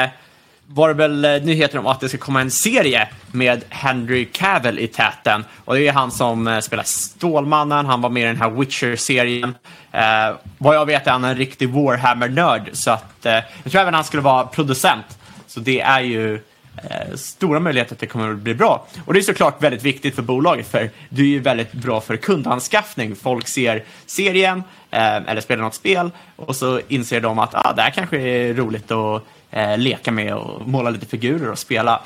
[0.72, 4.78] var det väl nyheten nyheter om att det ska komma en serie med Henry Cavill
[4.78, 5.44] i täten.
[5.64, 9.54] Och det är han som eh, spelar Stålmannen, han var med i den här Witcher-serien.
[9.92, 13.94] Eh, vad jag vet är han en riktig Warhammer-nörd, så att eh, jag tror även
[13.94, 15.18] han skulle vara producent.
[15.46, 18.87] Så det är ju eh, stora möjligheter att det kommer att bli bra.
[19.04, 22.16] Och det är såklart väldigt viktigt för bolaget, för det är ju väldigt bra för
[22.16, 23.16] kundanskaffning.
[23.16, 27.83] Folk ser serien, Eh, eller spelar något spel, och så inser de att ah, det
[27.83, 32.00] här kanske är roligt att eh, leka med och måla lite figurer och spela.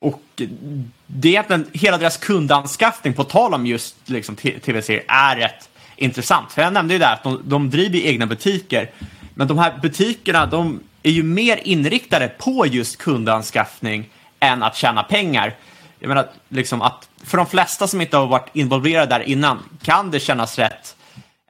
[0.00, 0.22] Och
[1.06, 6.52] det är egentligen hela deras kundanskaffning, på tal om just liksom, tv-serier, är rätt intressant.
[6.52, 8.90] För jag nämnde ju där att de, de driver egna butiker,
[9.34, 14.08] men de här butikerna de är ju mer inriktade på just kundanskaffning
[14.40, 15.54] än att tjäna pengar.
[15.98, 20.10] Jag menar, liksom att för de flesta som inte har varit involverade där innan kan
[20.10, 20.95] det kännas rätt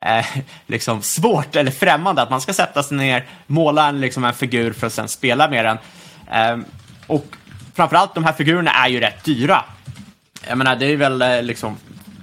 [0.07, 0.27] eh,
[0.67, 4.73] liksom svårt eller främmande att man ska sätta sig ner, måla en, liksom en figur
[4.73, 5.79] för att sen spela med den.
[6.33, 6.67] Eh,
[7.07, 7.27] och
[7.75, 9.65] framförallt de här figurerna är ju rätt dyra.
[10.49, 11.77] Jag menar, det är väl eh, liksom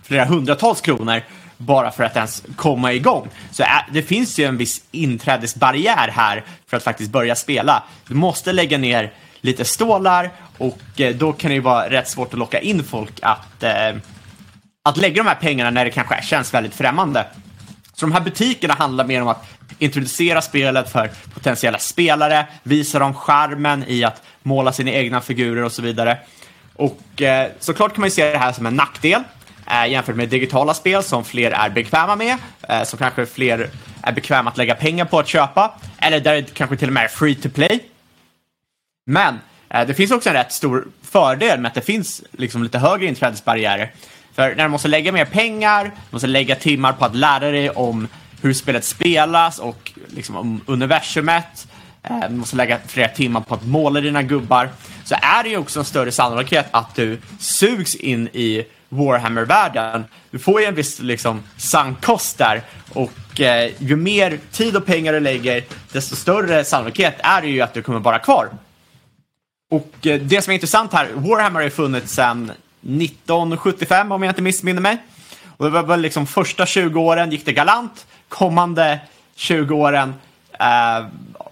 [0.03, 1.21] flera hundratals kronor
[1.57, 3.29] bara för att ens komma igång.
[3.51, 7.83] Så eh, det finns ju en viss inträdesbarriär här för att faktiskt börja spela.
[8.07, 12.33] Du måste lägga ner lite stålar och eh, då kan det ju vara rätt svårt
[12.33, 13.95] att locka in folk att, eh,
[14.83, 17.25] att lägga de här pengarna när det kanske känns väldigt främmande.
[17.93, 19.45] Så de här butikerna handlar mer om att
[19.79, 25.71] introducera spelet för potentiella spelare, visa dem charmen i att måla sina egna figurer och
[25.71, 26.17] så vidare.
[26.75, 29.23] Och eh, såklart kan man ju se det här som en nackdel
[29.67, 32.38] eh, jämfört med digitala spel som fler är bekväma med,
[32.69, 33.69] eh, som kanske fler
[34.01, 37.03] är bekväma att lägga pengar på att köpa, eller där det kanske till och med
[37.03, 37.79] är free to play.
[39.06, 42.79] Men eh, det finns också en rätt stor fördel med att det finns liksom lite
[42.79, 43.91] högre inträdesbarriärer.
[44.35, 47.69] För när du måste lägga mer pengar, du måste lägga timmar på att lära dig
[47.69, 48.07] om
[48.41, 51.67] hur spelet spelas och liksom om universumet,
[52.03, 54.69] eh, du måste lägga flera timmar på att måla dina gubbar,
[55.03, 60.05] så är det ju också en större sannolikhet att du sugs in i Warhammer-världen.
[60.31, 62.61] Du får ju en viss liksom, sankost där
[62.93, 67.61] och eh, ju mer tid och pengar du lägger, desto större sannolikhet är det ju
[67.61, 68.49] att du kommer vara kvar.
[69.71, 72.51] Och eh, det som är intressant här, Warhammer har ju funnits sedan
[72.83, 74.97] 1975 om jag inte missminner mig.
[75.57, 78.99] Och det var väl liksom första 20 åren gick det galant, kommande
[79.35, 80.13] 20 åren
[80.59, 81.05] eh,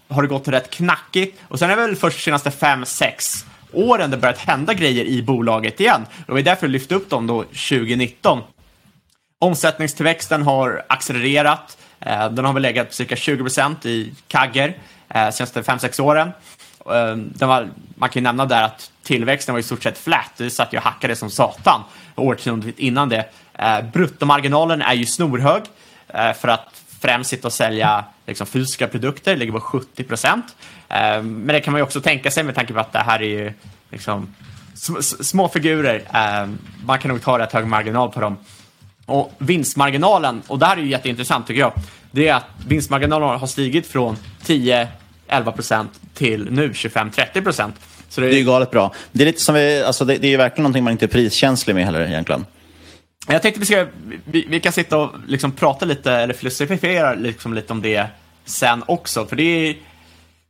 [0.08, 4.12] har det gått rätt knackigt och sen är det väl först de senaste 5-6 åren
[4.12, 6.06] det börjat hända grejer i bolaget igen.
[6.26, 8.42] Det var därför jag lyfte upp dem då 2019.
[9.40, 11.78] Omsättningstillväxten har accelererat.
[12.00, 14.78] Eh, den har väl legat på cirka 20 procent i kagger
[15.10, 16.32] eh, senaste 5-6 åren.
[16.90, 20.50] Ehm, var, man kan ju nämna där att tillväxten var i stort sett flat, det
[20.50, 21.82] satt ju och hackade som satan
[22.16, 23.26] årtiondet innan det.
[23.54, 25.64] Ehm, bruttomarginalen är ju snorhög
[26.08, 30.56] ehm, för att främst sitta och sälja liksom, fysiska produkter, ligger på 70 procent.
[31.22, 33.28] Men det kan man ju också tänka sig med tanke på att det här är
[33.28, 33.54] ju
[33.90, 34.36] liksom,
[35.22, 36.02] små figurer.
[36.86, 38.38] Man kan nog ta rätt hög marginal på dem.
[39.06, 41.74] Och vinstmarginalen, och det här är ju jätteintressant tycker jag,
[42.12, 44.88] det är att vinstmarginalen har stigit från 10
[45.32, 45.54] 11
[46.14, 47.76] till nu 25-30 procent.
[48.16, 48.30] Det, är...
[48.30, 48.94] det galet bra.
[49.12, 51.74] Det är, lite som vi, alltså det, det är verkligen någonting man inte är priskänslig
[51.76, 52.46] med heller egentligen.
[53.28, 53.88] Jag tänkte vi, ska,
[54.26, 58.08] vi, vi kan sitta och liksom prata lite, eller filosofera liksom lite om det
[58.46, 59.26] sen också.
[59.26, 59.76] För det är,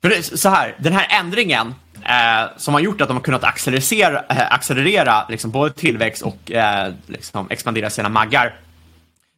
[0.02, 3.24] för det är så här, den här ändringen eh, som har gjort att de har
[3.24, 8.56] kunnat accelerera, eh, accelerera liksom både tillväxt och eh, liksom expandera sina maggar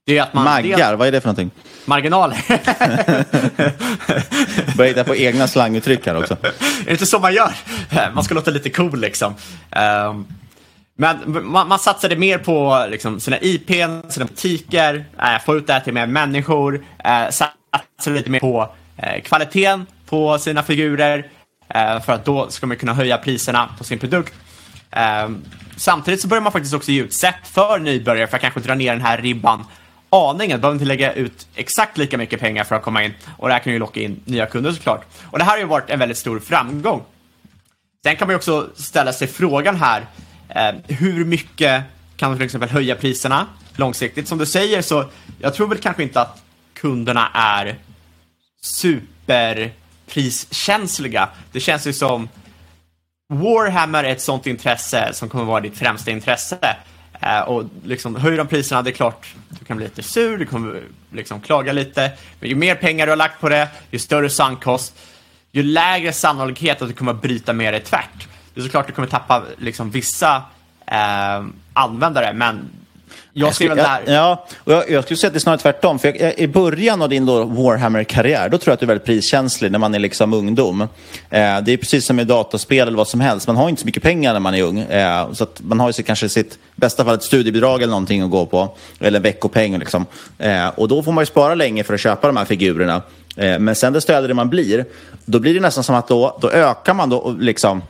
[0.06, 0.96] det är att man maggar, del...
[0.96, 1.52] vad är det för någonting?
[1.86, 2.38] Marginaler.
[4.78, 6.38] Börjar hitta på egna slanguttryck här också.
[6.44, 7.52] är det inte så man gör?
[8.14, 9.36] Man ska låta lite cool liksom.
[10.10, 10.28] Um,
[10.96, 13.70] men man, man satsade mer på liksom, sina IP,
[14.10, 18.70] sina butiker, äh, få ut det här till mer människor, äh, satsade lite mer på
[18.98, 21.28] äh, kvaliteten på sina figurer,
[21.70, 24.34] äh, för att då ska man kunna höja priserna på sin produkt.
[24.92, 25.30] Äh,
[25.76, 28.76] samtidigt så börjar man faktiskt också ge ut sätt för nybörjare för att kanske dra
[28.76, 29.66] ner den här ribban
[30.14, 30.62] aningen.
[30.62, 33.14] Behöver inte lägga ut exakt lika mycket pengar för att komma in.
[33.38, 35.06] Och det här kan ju locka in nya kunder såklart.
[35.32, 37.04] Och det här har ju varit en väldigt stor framgång.
[38.04, 40.06] Sen kan man ju också ställa sig frågan här,
[40.56, 41.84] Eh, hur mycket
[42.18, 44.28] kan man till exempel höja priserna långsiktigt?
[44.28, 45.06] Som du säger så,
[45.40, 47.78] jag tror väl kanske inte att kunderna är
[48.62, 51.30] superpriskänsliga.
[51.52, 52.30] Det känns ju som
[53.34, 56.76] Warhammer är ett sånt intresse som kommer vara ditt främsta intresse.
[57.26, 60.46] Eh, och liksom, höjer de priserna, det är klart, du kan bli lite sur, du
[60.46, 62.12] kommer liksom klaga lite.
[62.40, 65.00] Men ju mer pengar du har lagt på det, ju större sankost,
[65.52, 68.28] ju lägre sannolikhet att du kommer bryta med det tvärt.
[68.54, 70.36] Det är såklart du kommer tappa liksom, vissa
[70.88, 72.70] eh, användare, men
[73.34, 74.02] jag väl där.
[74.06, 76.00] Ja, och jag, jag skulle säga att det är snarare tvärtom.
[76.00, 79.72] För jag, I början av din Warhammer-karriär, då tror jag att du är väldigt priskänslig
[79.72, 80.82] när man är liksom ungdom.
[80.82, 80.88] Eh,
[81.30, 83.48] det är precis som med dataspel eller vad som helst.
[83.48, 84.80] Man har inte så mycket pengar när man är ung.
[84.80, 88.46] Eh, så man har ju kanske sitt, bästa fall ett studiebidrag eller någonting att gå
[88.46, 88.76] på.
[89.00, 90.06] Eller en veckopeng liksom.
[90.38, 93.02] Eh, och då får man ju spara länge för att köpa de här figurerna.
[93.38, 94.86] Eh, men sen desto äldre man blir,
[95.26, 97.82] då blir det nästan som att då, då ökar man då liksom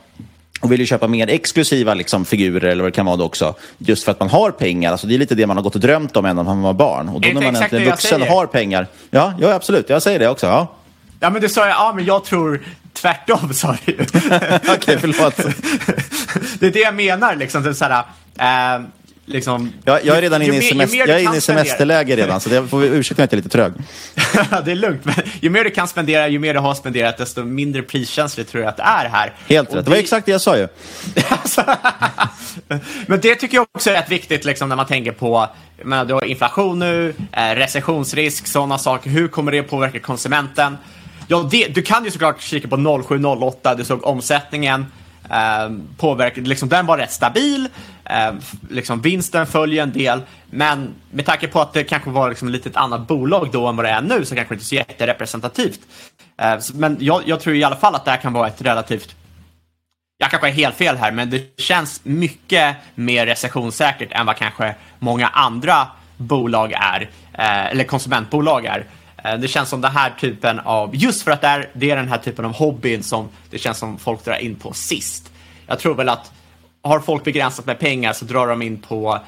[0.64, 3.54] och vill ju köpa mer exklusiva liksom, figurer eller vad det kan vara då också.
[3.78, 4.92] Just för att man har pengar.
[4.92, 6.72] Alltså, det är lite det man har gått och drömt om ända när man var
[6.72, 7.08] barn.
[7.08, 8.86] Och då när man äntligen vuxen och har pengar.
[9.10, 9.88] Ja, ja, absolut.
[9.88, 10.46] Jag säger det också.
[10.46, 10.72] Ja,
[11.20, 15.36] ja men du sa ju, ja men jag tror tvärtom sa du Okej, okay, förlåt.
[16.58, 17.62] det är det jag menar liksom.
[17.62, 18.84] Det är så här, äh,
[19.26, 22.48] liksom, ja, jag är redan inne i, semester, jag är inne i semesterläge redan, så
[22.48, 23.72] det får vi ursäkta att jag är lite trög.
[24.64, 27.44] det är lugnt, men ju mer du kan spendera, ju mer du har spenderat, desto
[27.44, 29.32] mindre priskänsligt tror jag att det är här.
[29.48, 29.82] Helt rätt, det...
[29.82, 30.68] det var exakt det jag sa ju.
[33.06, 35.48] men det tycker jag också är rätt viktigt liksom, när man tänker på
[35.82, 39.10] men du har inflation nu, eh, recessionsrisk, sådana saker.
[39.10, 40.76] Hur kommer det påverka konsumenten?
[41.28, 44.86] Ja, det, du kan ju såklart kika på 0708, du såg omsättningen.
[45.30, 47.68] Eh, påverkade, liksom, den var rätt stabil,
[48.04, 48.34] eh,
[48.70, 52.68] liksom, vinsten följer en del, men med tanke på att det kanske var liksom, lite
[52.68, 54.74] ett annat bolag då än vad det är nu så kanske det inte är så
[54.74, 55.80] jätterepresentativt.
[56.36, 59.16] Eh, men jag, jag, tror i alla fall att det här kan vara ett relativt
[60.18, 64.74] jag kanske är helt fel här, men det känns mycket mer recessionssäkert än vad kanske
[64.98, 65.86] många andra
[66.16, 68.86] bolag är, eh, eller konsumentbolag är.
[69.24, 71.96] Eh, det känns som den här typen av, just för att det är, det är
[71.96, 75.32] den här typen av hobbyn som det känns som folk drar in på sist.
[75.66, 76.32] Jag tror väl att
[76.84, 79.18] har folk begränsat med pengar så drar de in på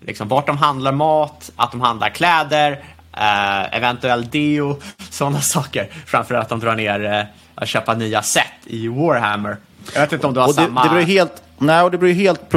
[0.00, 2.72] liksom, vart de handlar mat, att de handlar kläder,
[3.12, 5.88] eh, eventuell deo, sådana saker.
[6.06, 7.24] Framför att de drar ner eh,
[7.54, 9.56] att köpa nya set i Warhammer.
[9.94, 10.82] Jag vet inte om du har och det, samma...
[10.82, 12.48] Det beror helt, nej, och det beror helt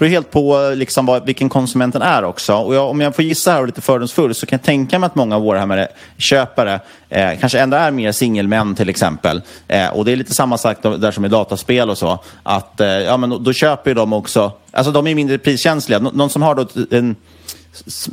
[0.00, 2.54] beror helt på liksom vad, vilken konsumenten är också.
[2.54, 5.06] Och jag, om jag får gissa här och lite fördomsfull så kan jag tänka mig
[5.06, 9.42] att många av Warhammer-köpare eh, kanske ändå är mer singelmän till exempel.
[9.68, 12.18] Eh, och det är lite samma sak där som i dataspel och så.
[12.42, 15.98] Att eh, ja, men då, då köper de också, alltså de är mindre priskänsliga.
[15.98, 17.16] Nå, någon som har då en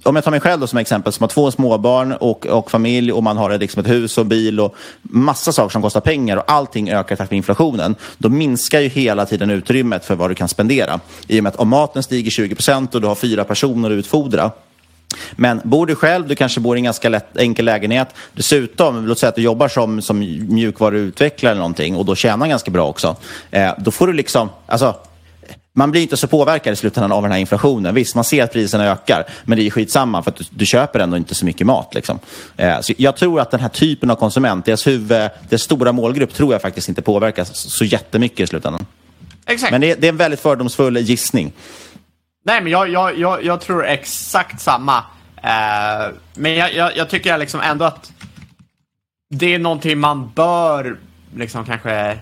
[0.03, 3.23] om jag tar mig själv som exempel, som har två småbarn och, och familj och
[3.23, 6.89] man har liksom ett hus och bil och massa saker som kostar pengar och allting
[6.89, 10.99] ökar tack vare inflationen, då minskar ju hela tiden utrymmet för vad du kan spendera.
[11.27, 13.93] I och med att om maten stiger 20 procent och du har fyra personer att
[13.93, 14.51] utfodra,
[15.35, 18.07] men bor du själv, du kanske bor i en ganska lätt, enkel lägenhet.
[18.33, 22.71] Dessutom, låt säga att du jobbar som, som mjukvaruutvecklare eller någonting och då tjänar ganska
[22.71, 23.15] bra också.
[23.51, 24.95] Eh, då får du liksom, alltså
[25.77, 27.95] man blir inte så påverkad i slutändan av den här inflationen.
[27.95, 30.99] Visst, man ser att priserna ökar, men det är skitsamma för att du, du köper
[30.99, 31.93] ändå inte så mycket mat.
[31.95, 32.19] Liksom.
[32.57, 36.33] Eh, så jag tror att den här typen av konsument, deras, huvud, deras stora målgrupp,
[36.33, 38.85] tror jag faktiskt inte påverkas så jättemycket i slutändan.
[39.45, 39.71] Exakt.
[39.71, 41.53] Men det, det är en väldigt fördomsfull gissning.
[42.45, 44.97] Nej, men jag, jag, jag, jag tror exakt samma.
[45.43, 48.11] Eh, men jag, jag, jag tycker liksom ändå att
[49.29, 50.97] det är någonting man bör
[51.35, 52.17] liksom kanske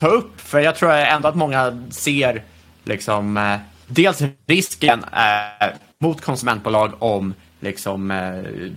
[0.00, 0.40] ta upp.
[0.40, 2.42] För jag tror ändå att många ser
[2.84, 8.70] liksom eh, dels risken eh, mot konsumentbolag om liksom eh,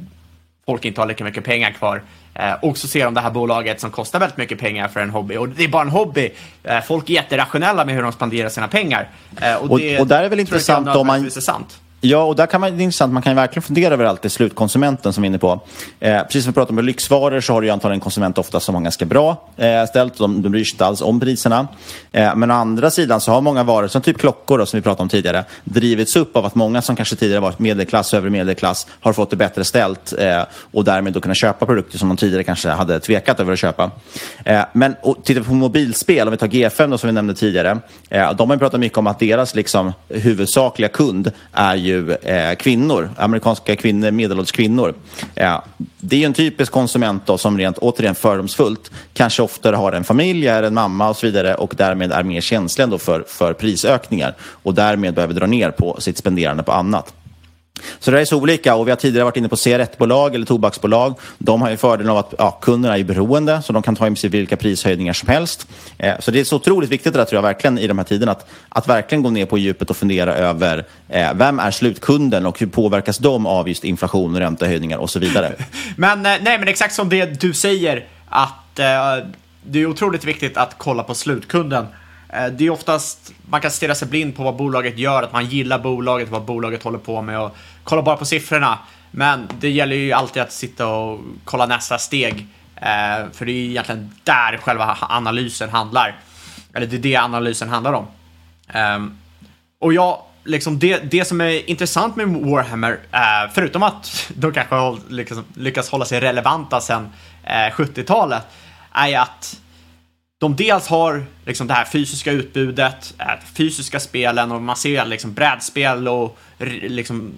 [0.66, 2.02] folk inte har lika mycket pengar kvar.
[2.34, 5.10] Eh, och så ser de det här bolaget som kostar väldigt mycket pengar för en
[5.10, 5.38] hobby.
[5.38, 6.30] Och det är bara en hobby.
[6.64, 9.10] Eh, folk är jätterationella med hur de spenderar sina pengar.
[9.42, 11.26] Eh, och, och, det och där är väl intressant om man...
[11.26, 11.80] Är sant.
[12.06, 13.14] Ja, och där kan man, det är intressant.
[13.14, 15.60] Man kan ju verkligen fundera över allt det slutkonsumenten som vi är inne på.
[16.00, 18.38] Eh, precis som vi pratade om med lyxvaror så har du ju antagligen en konsument
[18.38, 20.18] ofta som har ganska bra eh, ställt.
[20.18, 21.68] De, de bryr sig inte alls om priserna.
[22.12, 24.82] Eh, men å andra sidan så har många varor, som typ klockor då, som vi
[24.82, 28.88] pratade om tidigare, drivits upp av att många som kanske tidigare varit medelklass, övre medelklass,
[29.00, 32.44] har fått det bättre ställt eh, och därmed då kunnat köpa produkter som de tidigare
[32.44, 33.92] kanske hade tvekat över att köpa.
[34.46, 37.36] Eh, men och, tittar vi på mobilspel, om vi tar G5 då, som vi nämnde
[37.36, 41.93] tidigare, eh, de har ju pratat mycket om att deras liksom, huvudsakliga kund är ju
[41.94, 44.94] ju eh, kvinnor, amerikanska kvinnor, medelålders kvinnor.
[45.36, 45.62] Eh,
[45.98, 50.04] det är ju en typisk konsument då, som rent återigen fördomsfullt kanske oftare har en
[50.04, 54.36] familj, är en mamma och så vidare och därmed är mer känslig för, för prisökningar
[54.42, 57.14] och därmed behöver dra ner på sitt spenderande på annat.
[58.00, 61.16] Så det är så olika och vi har tidigare varit inne på cigarettbolag eller tobaksbolag.
[61.38, 64.16] De har ju fördelen av att ja, kunderna är beroende så de kan ta i
[64.16, 65.68] sig vilka prishöjningar som helst.
[65.98, 68.06] Eh, så det är så otroligt viktigt det där, tror jag verkligen i de här
[68.06, 72.46] tiderna att, att verkligen gå ner på djupet och fundera över eh, vem är slutkunden
[72.46, 75.54] och hur påverkas de av just inflation, räntehöjningar och så vidare.
[75.96, 79.28] men eh, nej, men exakt som det du säger att eh,
[79.64, 81.86] det är otroligt viktigt att kolla på slutkunden.
[82.30, 85.46] Eh, det är oftast, man kan stirra sig blind på vad bolaget gör, att man
[85.46, 88.80] gillar bolaget, vad bolaget håller på med och kolla bara på siffrorna.
[89.12, 92.48] Men det gäller ju alltid att sitta och kolla nästa steg.
[92.76, 96.16] Eh, för det är egentligen där själva analysen handlar.
[96.74, 98.08] Eller det är det analysen handlar om.
[98.68, 99.00] Eh,
[99.80, 104.76] och ja, liksom det, det som är intressant med Warhammer, eh, förutom att de kanske
[104.76, 107.10] har liksom, lyckats hålla sig relevanta sedan
[107.44, 108.44] eh, 70-talet,
[108.92, 109.60] är att
[110.38, 115.34] de dels har liksom det här fysiska utbudet, eh, fysiska spelen och man ser liksom
[115.34, 116.38] brädspel och
[116.82, 117.34] liksom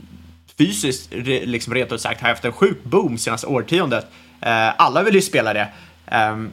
[0.58, 4.08] fysiskt liksom rent ut sagt har haft en sjuk boom senaste årtiondet.
[4.42, 5.68] Eh, alla vill ju spela det.
[6.08, 6.52] Ehm,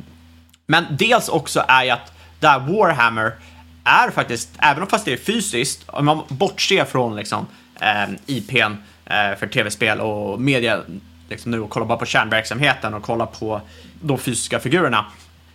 [0.66, 3.32] men dels också är ju att där Warhammer
[3.84, 7.46] är faktiskt, även om fast det är fysiskt, om man bortser från liksom,
[7.80, 10.80] eh, IPn eh, för tv-spel och media
[11.28, 13.60] liksom nu och kollar bara på kärnverksamheten och kollar på
[14.00, 15.06] de fysiska figurerna.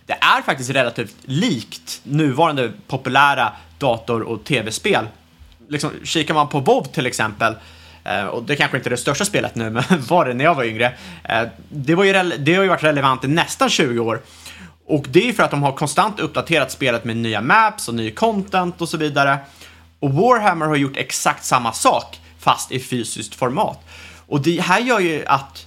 [0.06, 5.06] Det är faktiskt relativt likt nuvarande populära dator och tv-spel.
[5.68, 7.58] Liksom, kikar man på WoW till exempel, eh,
[8.08, 10.54] Eh, och det kanske inte är det största spelet nu, men var det när jag
[10.54, 10.92] var yngre.
[11.24, 14.20] Eh, det, var ju det har ju varit relevant i nästan 20 år.
[14.86, 18.10] Och det är för att de har konstant uppdaterat spelet med nya maps och ny
[18.10, 19.38] content och så vidare.
[20.00, 23.84] Och Warhammer har gjort exakt samma sak, fast i fysiskt format.
[24.26, 25.66] Och det här gör ju att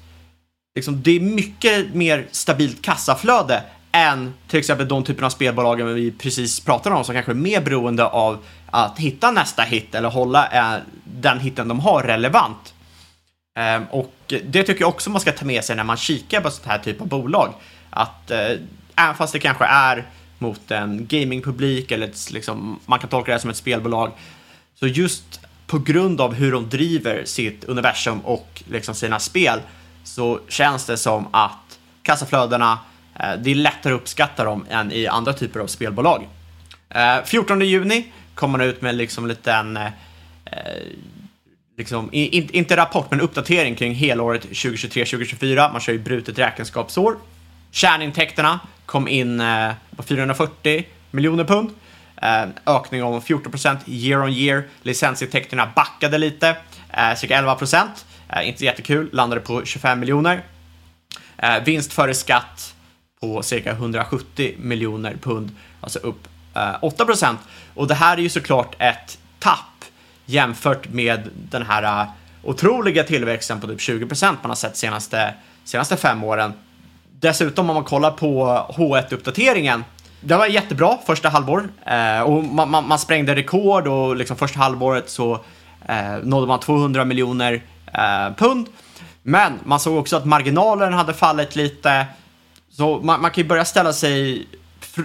[0.76, 6.12] liksom, det är mycket mer stabilt kassaflöde än till exempel de typerna av spelbolag vi
[6.12, 10.48] precis pratade om som kanske är mer beroende av att hitta nästa hit eller hålla
[10.48, 12.74] eh, den hitten de har relevant.
[13.60, 16.52] Ehm, och det tycker jag också man ska ta med sig när man kikar på
[16.52, 17.54] sånt här typ av bolag.
[17.90, 18.52] Att eh,
[18.96, 20.08] även fast det kanske är
[20.38, 24.12] mot en gamingpublik eller ett, liksom, man kan tolka det som ett spelbolag.
[24.76, 29.60] Så just på grund av hur de driver sitt universum och liksom sina spel
[30.04, 32.80] så känns det som att kassaflödena,
[33.20, 36.28] eh, det är lättare att uppskatta dem än i andra typer av spelbolag.
[37.26, 38.12] 14 juni
[38.42, 39.92] kommer man ut med liksom en liten, eh,
[41.78, 45.72] liksom, inte rapport, men uppdatering kring helåret 2023-2024.
[45.72, 47.16] Man kör ju brutet räkenskapsår.
[47.72, 51.70] Kärnintäkterna kom in eh, på 440 miljoner pund.
[52.22, 54.64] Eh, ökning om 14 procent year on year.
[54.82, 56.58] Licensintäkterna backade lite,
[56.90, 58.06] eh, cirka 11 procent.
[58.30, 60.44] Eh, inte jättekul, landade på 25 miljoner.
[61.38, 62.76] Eh, vinst före skatt
[63.22, 67.36] på cirka 170 miljoner pund, alltså upp Eh, 8%
[67.74, 69.86] Och det här är ju såklart ett tapp
[70.26, 72.10] jämfört med den här eh,
[72.44, 75.34] otroliga tillväxten på typ 20% man har sett senaste,
[75.64, 76.54] senaste fem åren.
[77.20, 78.46] Dessutom om man kollar på
[78.76, 79.84] H1-uppdateringen,
[80.22, 84.60] det var jättebra första halvår eh, och man, man, man, sprängde rekord och liksom första
[84.60, 85.34] halvåret så
[85.86, 87.62] eh, nådde man 200 miljoner
[87.94, 88.68] eh, pund.
[89.24, 92.06] Men man såg också att marginalen hade fallit lite.
[92.72, 94.48] Så man, man kan ju börja ställa sig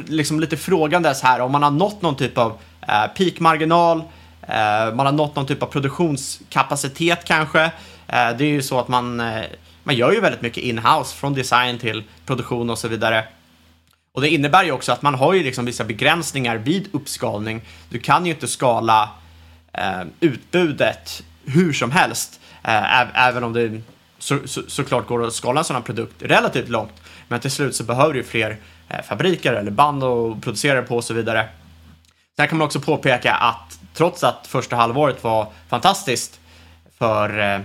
[0.06, 2.58] liksom lite frågandes här om man har nått någon typ av
[2.88, 3.98] eh, peakmarginal,
[4.42, 7.62] eh, man har nått någon typ av produktionskapacitet kanske.
[8.06, 9.44] Eh, det är ju så att man eh,
[9.86, 13.24] man gör ju väldigt mycket in-house, från design till produktion och så vidare.
[14.12, 17.62] Och det innebär ju också att man har ju liksom vissa begränsningar vid uppskalning.
[17.88, 19.10] Du kan ju inte skala
[19.72, 23.80] eh, utbudet hur som helst, eh, även om det
[24.18, 27.02] så, så, såklart går att skala en sådan produkt relativt långt.
[27.28, 28.56] Men till slut så behöver du fler eh,
[28.88, 31.48] Eh, fabriker eller band och producerar på och så vidare.
[32.36, 36.40] Sen kan man också påpeka att trots att första halvåret var fantastiskt
[36.98, 37.60] för eh,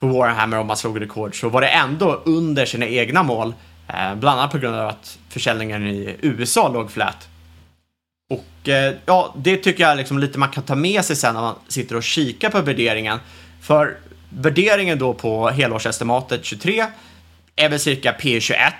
[0.00, 3.54] för Warhammer om man slog rekord så var det ändå under sina egna mål.
[3.88, 7.28] Eh, bland annat på grund av att försäljningen i USA låg flät.
[8.30, 8.68] Och
[9.04, 11.96] ja, det tycker jag liksom lite man kan ta med sig sen när man sitter
[11.96, 13.18] och kikar på värderingen.
[13.60, 16.86] För värderingen då på helårsestimatet 23
[17.56, 18.72] är väl cirka P21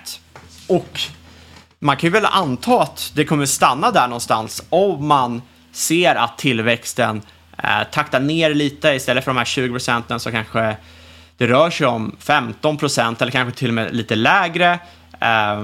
[0.67, 0.99] och
[1.83, 6.37] man kan ju väl anta att det kommer stanna där någonstans om man ser att
[6.37, 7.21] tillväxten
[7.63, 10.75] eh, taktar ner lite istället för de här 20 procenten så kanske
[11.37, 14.79] det rör sig om 15 procent eller kanske till och med lite lägre.
[15.19, 15.61] Eh,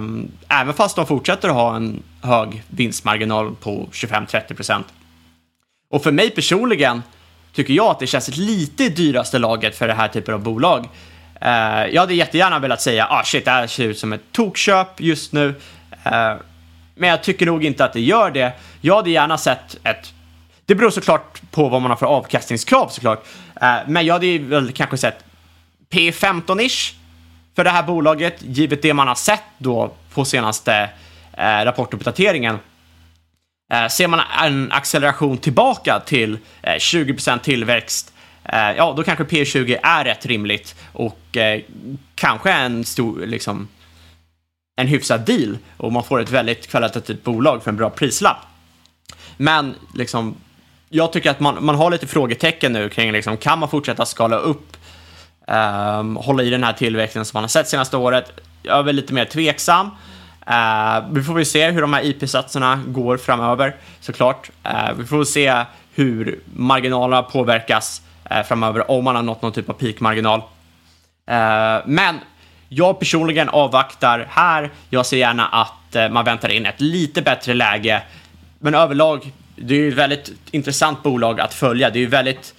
[0.48, 4.88] även fast de fortsätter att ha en hög vinstmarginal på 25-30 procent.
[5.90, 7.04] Och för mig personligen
[7.54, 10.90] tycker jag att det känns lite i dyraste laget för det här typen av bolag.
[11.42, 15.02] Eh, jag hade jättegärna velat säga ah shit, det här ser ut som ett tokköp
[15.02, 15.56] just nu.
[16.14, 16.38] Eh,
[16.96, 18.54] men jag tycker nog inte att det gör det.
[18.82, 20.14] Jag hade gärna sett ett
[20.66, 23.26] det beror såklart på vad man har för avkastningskrav såklart.
[23.62, 25.24] Eh, men jag hade väl kanske sett
[25.90, 26.94] P15-ish
[27.56, 30.90] för det här bolaget, givet det man har sett då på senaste
[31.34, 32.60] eh, rapportuppdateringen.
[33.90, 38.14] Ser man en acceleration tillbaka till 20% tillväxt,
[38.52, 41.62] ja, då kanske P20 är rätt rimligt och eh,
[42.16, 43.68] kanske en stor, liksom,
[44.80, 48.38] en hyfsad deal och man får ett väldigt kvalitativt bolag för en bra prislapp.
[49.38, 50.36] Men liksom,
[50.90, 54.38] jag tycker att man, man har lite frågetecken nu kring liksom, kan man fortsätta skala
[54.38, 54.78] upp,
[55.48, 58.32] um, hålla i den här tillväxten som man har sett senaste året.
[58.64, 59.88] Jag är väl lite mer tveksam.
[59.88, 64.50] Uh, vi får väl se hur de här IP-satserna går framöver såklart.
[64.66, 68.02] Uh, vi får väl se hur marginalerna påverkas
[68.32, 70.40] uh, framöver om man har nått någon typ av peakmarginal.
[70.40, 72.20] Uh, men
[72.70, 74.72] jag personligen avvaktar här.
[74.90, 78.02] Jag ser gärna att eh, man väntar in ett lite bättre läge.
[78.60, 81.90] Men överlag, det är ju ett väldigt intressant bolag att följa.
[81.90, 82.54] Det är ju väldigt,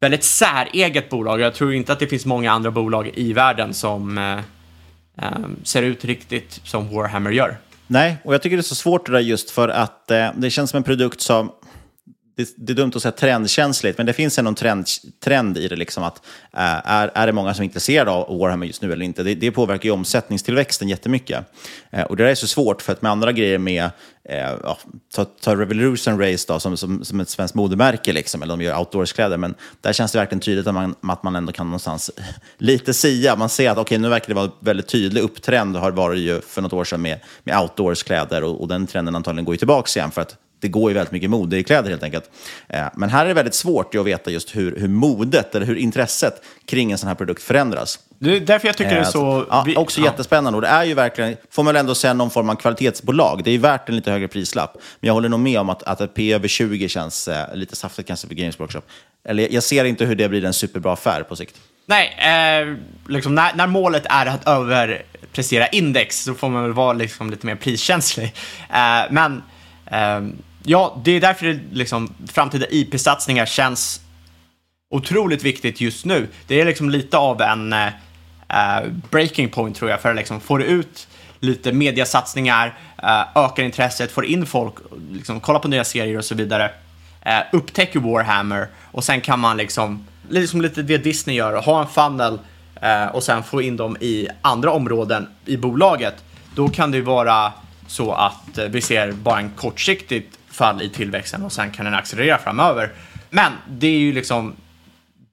[0.00, 1.40] väldigt säreget bolag.
[1.40, 4.38] Jag tror inte att det finns många andra bolag i världen som eh,
[5.22, 7.56] eh ser ut riktigt som Warhammer gör.
[7.86, 10.50] Nej, och jag tycker det är så svårt det där just för att eh, det
[10.50, 11.52] känns som en produkt som
[12.36, 14.86] det, det, är dumt att säga trendkänsligt, men det finns ändå en trend,
[15.24, 15.76] trend i det.
[15.76, 19.04] Liksom att, äh, är, är det många som är intresserade av Warhammer just nu eller
[19.04, 19.22] inte?
[19.22, 21.44] Det, det påverkar ju omsättningstillväxten jättemycket.
[21.90, 23.90] Eh, och det där är så svårt, för att med andra grejer med,
[24.28, 24.78] Eh, ja,
[25.14, 28.78] ta, ta Revolution Race då, som, som, som ett svenskt modemärke, liksom, eller de gör
[28.78, 32.10] outdoorskläder, men där känns det verkligen tydligt att man, att man ändå kan någonstans
[32.58, 33.36] lite sia.
[33.36, 36.40] Man ser att okay, nu verkar det vara en väldigt tydlig upptrend, har varit ju
[36.40, 40.00] för något år sedan med, med outdoorskläder, och, och den trenden antagligen går ju tillbaka
[40.00, 42.30] igen, för att det går ju väldigt mycket mode i kläder helt enkelt.
[42.68, 45.76] Eh, men här är det väldigt svårt att veta just hur, hur modet eller hur
[45.76, 47.98] intresset kring en sån här produkt förändras.
[48.18, 49.38] Det är därför jag tycker det är så...
[49.38, 50.06] Eh, ja, också ja.
[50.06, 50.56] jättespännande.
[50.56, 53.44] Och det är ju verkligen, får man väl ändå säga, någon form av kvalitetsbolag.
[53.44, 54.76] Det är ju värt en lite högre prislapp.
[55.00, 57.76] Men jag håller nog med om att, att ett P över 20 känns eh, lite
[57.76, 58.82] saftigt kanske för Games Workshop.
[59.28, 61.56] Eller jag ser inte hur det blir en superbra affär på sikt.
[61.86, 62.76] Nej, eh,
[63.08, 67.46] liksom när, när, målet är att överprestera index så får man väl vara liksom lite
[67.46, 68.34] mer priskänslig.
[68.70, 69.42] Eh, men
[69.90, 70.36] Ehm,
[70.66, 74.00] ja, det är därför det, liksom, framtida IP-satsningar känns
[74.90, 76.28] otroligt viktigt just nu.
[76.46, 80.60] Det är liksom lite av en uh, breaking point tror jag för att liksom få
[80.60, 81.08] ut
[81.40, 82.66] lite mediasatsningar,
[83.02, 84.74] uh, ökar intresset, får in folk,
[85.12, 86.70] liksom, kolla på nya serier och så vidare.
[87.26, 91.88] Uh, upptäcker Warhammer och sen kan man liksom, liksom lite det Disney gör, ha en
[91.88, 92.38] funnel
[92.82, 96.14] uh, och sen få in dem i andra områden i bolaget.
[96.54, 97.52] Då kan det ju vara
[97.86, 102.38] så att vi ser bara en kortsiktigt fall i tillväxten och sen kan den accelerera
[102.38, 102.92] framöver.
[103.30, 104.56] Men det är ju liksom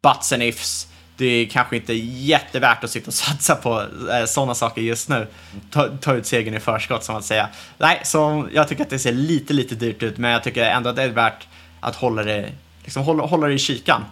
[0.01, 0.87] buts and ifs.
[1.17, 5.27] Det är kanske inte jättevärt att sitta och satsa på eh, sådana saker just nu.
[5.71, 7.49] Ta, ta ut segern i förskott som att säga.
[7.77, 10.89] Nej, så jag tycker att det ser lite, lite dyrt ut, men jag tycker ändå
[10.89, 11.47] att det är värt
[11.79, 12.49] att hålla det,
[12.83, 14.05] liksom hålla, hålla det i kikan.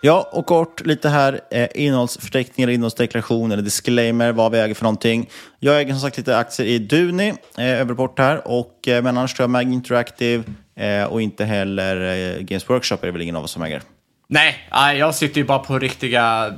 [0.00, 4.84] Ja, och kort lite här, eh, innehållsförteckning eller innehållsdeklaration eller disclaimer, vad vi äger för
[4.84, 5.30] någonting.
[5.58, 7.28] Jag äger som sagt lite aktier i Duni,
[7.58, 10.44] eh, överport här, och, eh, men annars tror jag Mag Interactive
[10.76, 11.96] eh, och inte heller
[12.36, 13.82] eh, Games Workshop är det väl ingen av oss som äger.
[14.28, 14.68] Nej,
[14.98, 16.54] jag sitter ju bara på riktiga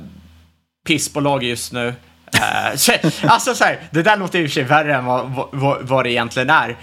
[0.87, 1.93] pissbolag just nu.
[2.35, 5.81] Uh, alltså så här, det där låter i och för sig värre än vad, vad,
[5.81, 6.69] vad det egentligen är.
[6.69, 6.75] Uh,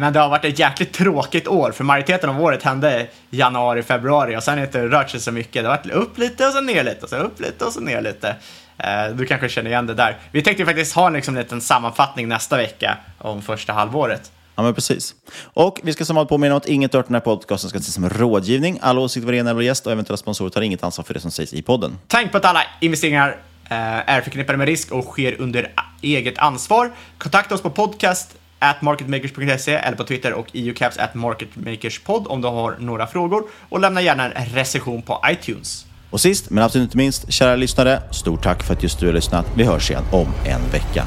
[0.00, 4.36] men det har varit ett jäkligt tråkigt år, för majoriteten av året hände januari, februari
[4.36, 5.62] och sen har det inte rört sig så mycket.
[5.62, 7.80] Det har varit upp lite och så ner lite och så upp lite och så
[7.80, 8.28] ner lite.
[8.28, 10.18] Uh, du kanske känner igen det där.
[10.30, 14.32] Vi tänkte faktiskt ha en liksom, liten sammanfattning nästa vecka om första halvåret.
[14.56, 15.14] Ja, men precis.
[15.44, 17.94] Och vi ska som vanligt påminna om att inget hört den här podcasten ska ses
[17.94, 18.78] som rådgivning.
[18.82, 21.54] Alla åsikter varierar eller gäst och eventuella sponsorer tar inget ansvar för det som sägs
[21.54, 21.98] i podden.
[22.06, 26.38] Tänk på att alla investeringar Eh, Eh, är förknippade med risk och sker under eget
[26.38, 26.90] ansvar.
[27.18, 32.48] Kontakta oss på podcast at marketmakers.se eller på Twitter och eucaps at marketmakerspod om du
[32.48, 35.86] har några frågor och lämna gärna en recension på iTunes.
[36.10, 39.12] Och sist men absolut inte minst, kära lyssnare, stort tack för att just du har
[39.12, 39.46] lyssnat.
[39.56, 41.06] Vi hörs igen om en vecka.